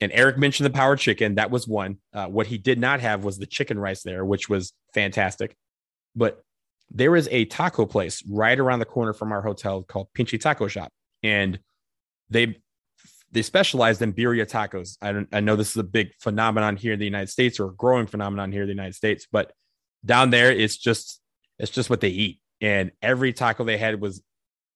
and 0.00 0.12
Eric 0.12 0.38
mentioned 0.38 0.66
the 0.66 0.70
power 0.70 0.96
chicken. 0.96 1.36
That 1.36 1.50
was 1.50 1.66
one. 1.66 1.98
Uh, 2.12 2.26
what 2.26 2.46
he 2.46 2.58
did 2.58 2.78
not 2.78 3.00
have 3.00 3.24
was 3.24 3.38
the 3.38 3.46
chicken 3.46 3.78
rice 3.78 4.02
there, 4.02 4.24
which 4.24 4.48
was 4.48 4.72
fantastic. 4.94 5.56
But 6.14 6.42
there 6.90 7.16
is 7.16 7.28
a 7.30 7.44
taco 7.46 7.86
place 7.86 8.22
right 8.28 8.58
around 8.58 8.78
the 8.78 8.84
corner 8.84 9.12
from 9.12 9.32
our 9.32 9.42
hotel 9.42 9.82
called 9.82 10.08
Pinchy 10.14 10.40
Taco 10.40 10.68
Shop, 10.68 10.92
and 11.22 11.58
they 12.30 12.58
they 13.30 13.42
specialize 13.42 14.00
in 14.00 14.12
birria 14.12 14.48
tacos. 14.48 14.96
I, 15.02 15.36
I 15.36 15.40
know 15.40 15.56
this 15.56 15.70
is 15.70 15.76
a 15.76 15.84
big 15.84 16.12
phenomenon 16.18 16.76
here 16.76 16.94
in 16.94 16.98
the 16.98 17.04
United 17.04 17.28
States 17.28 17.60
or 17.60 17.66
a 17.68 17.74
growing 17.74 18.06
phenomenon 18.06 18.52
here 18.52 18.62
in 18.62 18.68
the 18.68 18.74
United 18.74 18.94
States, 18.94 19.26
but 19.30 19.52
down 20.04 20.30
there 20.30 20.50
it's 20.50 20.76
just 20.76 21.20
it's 21.58 21.70
just 21.70 21.90
what 21.90 22.00
they 22.00 22.08
eat. 22.08 22.40
And 22.60 22.92
every 23.02 23.32
taco 23.32 23.64
they 23.64 23.78
had 23.78 24.00
was 24.00 24.22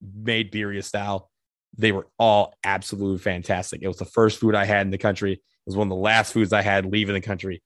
made 0.00 0.52
birria 0.52 0.84
style. 0.84 1.30
They 1.76 1.92
were 1.92 2.08
all 2.18 2.54
absolutely 2.64 3.18
fantastic. 3.18 3.80
It 3.82 3.88
was 3.88 3.98
the 3.98 4.04
first 4.04 4.38
food 4.38 4.54
I 4.54 4.64
had 4.64 4.86
in 4.86 4.90
the 4.90 4.98
country. 4.98 5.32
It 5.32 5.40
was 5.66 5.76
one 5.76 5.86
of 5.86 5.90
the 5.90 5.96
last 5.96 6.32
foods 6.32 6.52
I 6.52 6.62
had 6.62 6.86
leaving 6.86 7.14
the 7.14 7.20
country. 7.20 7.62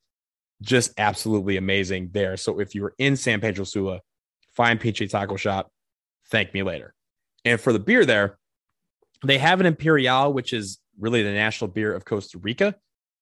Just 0.63 0.93
absolutely 0.99 1.57
amazing 1.57 2.11
there. 2.13 2.37
So 2.37 2.61
if 2.61 2.75
you 2.75 2.83
were 2.83 2.95
in 2.99 3.17
San 3.17 3.41
Pedro 3.41 3.65
Sula, 3.65 4.01
find 4.53 4.81
Pinchy 4.81 5.11
Taco 5.11 5.37
Shop, 5.37 5.71
thank 6.31 6.55
me 6.55 6.63
later. 6.63 6.95
And 7.45 7.61
for 7.61 7.73
the 7.73 7.79
beer 7.79 8.05
there, 8.05 8.39
they 9.25 9.39
have 9.39 9.61
an 9.61 9.67
Imperial, 9.67 10.33
which 10.33 10.53
is 10.53 10.79
really 10.99 11.23
the 11.23 11.33
national 11.33 11.69
beer 11.69 11.93
of 11.95 12.05
Costa 12.05 12.39
Rica, 12.39 12.75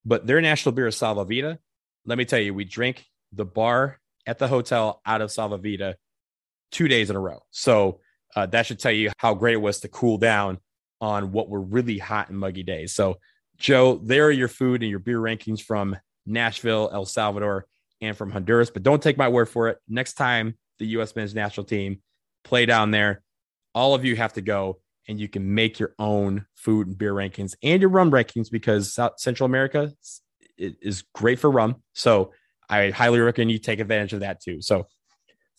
but 0.04 0.26
their 0.26 0.40
national 0.40 0.72
beer 0.72 0.86
is 0.86 0.96
Salva-Vida. 0.96 1.58
Let 2.06 2.18
me 2.18 2.24
tell 2.24 2.38
you, 2.38 2.54
we 2.54 2.64
drink 2.64 3.04
the 3.32 3.44
bar 3.44 3.98
at 4.26 4.38
the 4.38 4.48
hotel 4.48 5.00
out 5.04 5.20
of 5.20 5.30
Salva-Vida 5.30 5.96
two 6.70 6.88
days 6.88 7.10
in 7.10 7.16
a 7.16 7.20
row. 7.20 7.40
So 7.50 8.00
uh, 8.34 8.46
that 8.46 8.66
should 8.66 8.78
tell 8.78 8.92
you 8.92 9.10
how 9.18 9.34
great 9.34 9.54
it 9.54 9.58
was 9.58 9.80
to 9.80 9.88
cool 9.88 10.18
down 10.18 10.58
on 11.00 11.32
what 11.32 11.48
were 11.48 11.60
really 11.60 11.98
hot 11.98 12.30
and 12.30 12.38
muggy 12.38 12.62
days. 12.62 12.92
So, 12.92 13.18
Joe, 13.56 14.00
there 14.02 14.26
are 14.26 14.32
your 14.32 14.48
food 14.48 14.82
and 14.82 14.90
your 14.90 14.98
beer 14.98 15.20
rankings 15.20 15.62
from 15.62 15.96
Nashville, 16.26 16.90
El 16.92 17.04
Salvador, 17.04 17.66
and 18.00 18.16
from 18.16 18.30
Honduras. 18.30 18.70
But 18.70 18.82
don't 18.82 19.02
take 19.02 19.16
my 19.16 19.28
word 19.28 19.48
for 19.48 19.68
it. 19.68 19.78
Next 19.88 20.14
time 20.14 20.56
the 20.78 20.86
U.S. 20.86 21.14
men's 21.14 21.34
national 21.34 21.64
team 21.64 22.00
play 22.42 22.66
down 22.66 22.90
there, 22.90 23.22
all 23.74 23.94
of 23.94 24.04
you 24.04 24.16
have 24.16 24.32
to 24.34 24.40
go 24.40 24.80
and 25.06 25.20
you 25.20 25.28
can 25.28 25.54
make 25.54 25.78
your 25.78 25.94
own 25.98 26.46
food 26.54 26.86
and 26.86 26.98
beer 26.98 27.12
rankings 27.12 27.54
and 27.62 27.80
your 27.80 27.90
rum 27.90 28.10
rankings 28.10 28.50
because 28.50 28.92
South 28.92 29.18
Central 29.18 29.46
America 29.46 29.92
is 30.56 31.04
great 31.14 31.38
for 31.38 31.50
rum. 31.50 31.76
So 31.92 32.32
I 32.68 32.90
highly 32.90 33.20
recommend 33.20 33.52
you 33.52 33.58
take 33.58 33.80
advantage 33.80 34.12
of 34.12 34.20
that 34.20 34.40
too. 34.42 34.60
So 34.60 34.86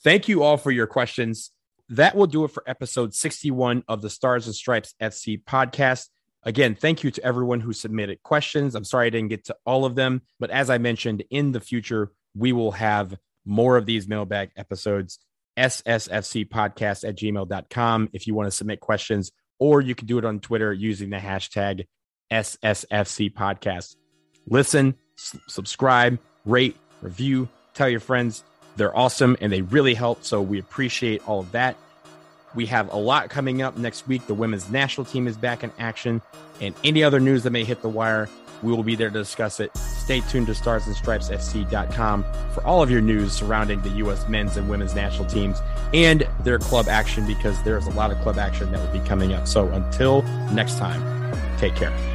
thank 0.04 0.28
you 0.28 0.44
all 0.44 0.58
for 0.58 0.72
your 0.72 0.88
questions. 0.88 1.52
That 1.90 2.16
will 2.16 2.28
do 2.28 2.44
it 2.46 2.52
for 2.52 2.64
episode 2.68 3.14
61 3.14 3.84
of 3.88 4.02
the 4.02 4.10
Stars 4.10 4.48
and 4.48 4.56
Stripes 4.56 4.96
FC 5.02 5.44
podcast. 5.44 6.10
Again, 6.44 6.76
thank 6.76 7.04
you 7.04 7.12
to 7.12 7.24
everyone 7.24 7.60
who 7.60 7.74
submitted 7.74 8.22
questions. 8.24 8.76
I'm 8.76 8.84
sorry 8.84 9.08
I 9.08 9.10
didn't 9.10 9.30
get 9.30 9.46
to 9.46 9.56
all 9.66 9.86
of 9.86 9.96
them, 9.96 10.22
but 10.40 10.52
as 10.52 10.70
I 10.70 10.78
mentioned, 10.78 11.24
in 11.30 11.52
the 11.52 11.60
future, 11.60 12.12
we 12.36 12.52
will 12.54 12.72
have 12.74 13.18
more 13.46 13.78
of 13.78 13.86
these 13.86 14.08
mailbag 14.08 14.52
episodes. 14.56 15.20
SSFC 15.58 16.48
podcast 16.48 17.08
at 17.08 17.16
gmail.com 17.16 18.10
if 18.14 18.28
you 18.28 18.36
want 18.36 18.48
to 18.48 18.56
submit 18.56 18.80
questions, 18.80 19.32
or 19.60 19.82
you 19.82 19.96
can 19.96 20.06
do 20.06 20.18
it 20.18 20.26
on 20.26 20.40
Twitter 20.40 20.74
using 20.74 21.10
the 21.10 21.18
hashtag 21.18 21.86
SSFC 22.32 23.34
podcast. 23.34 23.96
Listen, 24.48 24.96
s- 25.18 25.38
subscribe, 25.48 26.20
rate, 26.46 26.76
review, 27.06 27.48
tell 27.74 27.88
your 27.88 28.00
friends. 28.00 28.44
They're 28.76 28.96
awesome 28.96 29.38
and 29.40 29.52
they 29.54 29.62
really 29.62 29.94
help. 29.94 30.26
So 30.26 30.42
we 30.42 30.60
appreciate 30.60 31.26
all 31.28 31.40
of 31.40 31.52
that. 31.54 31.78
We 32.56 32.66
have 32.68 32.92
a 32.92 32.98
lot 32.98 33.30
coming 33.30 33.62
up 33.62 33.78
next 33.78 34.08
week. 34.08 34.28
The 34.28 34.34
women's 34.34 34.70
national 34.70 35.06
team 35.06 35.28
is 35.28 35.38
back 35.38 35.64
in 35.64 35.72
action, 35.78 36.22
and 36.62 36.74
any 36.86 37.04
other 37.04 37.20
news 37.20 37.44
that 37.44 37.50
may 37.50 37.66
hit 37.66 37.82
the 37.82 37.90
wire, 37.90 38.30
we 38.64 38.72
will 38.72 38.84
be 38.84 38.96
there 38.96 39.10
to 39.10 39.20
discuss 39.20 39.60
it. 39.60 39.76
Stay 39.76 40.22
tuned 40.22 40.48
to 40.48 40.54
starsandstripesfc.com 40.54 42.24
for 42.54 42.66
all 42.66 42.82
of 42.82 42.90
your 42.90 43.02
news 43.02 43.34
surrounding 43.34 43.82
the 43.82 43.90
U.S. 43.90 44.28
men's 44.30 44.56
and 44.56 44.70
women's 44.70 44.96
national 44.96 45.26
teams 45.26 45.60
and 45.94 46.26
their 46.44 46.58
club 46.58 46.88
action 46.88 47.28
because 47.28 47.62
there's 47.64 47.88
a 47.88 47.92
lot 47.92 48.12
of 48.12 48.18
club 48.20 48.38
action 48.38 48.72
that 48.72 48.80
will 48.80 49.00
be 49.00 49.06
coming 49.06 49.34
up. 49.34 49.48
So 49.48 49.68
until 49.68 50.22
next 50.54 50.78
time, 50.78 51.02
take 51.58 51.76
care. 51.76 52.15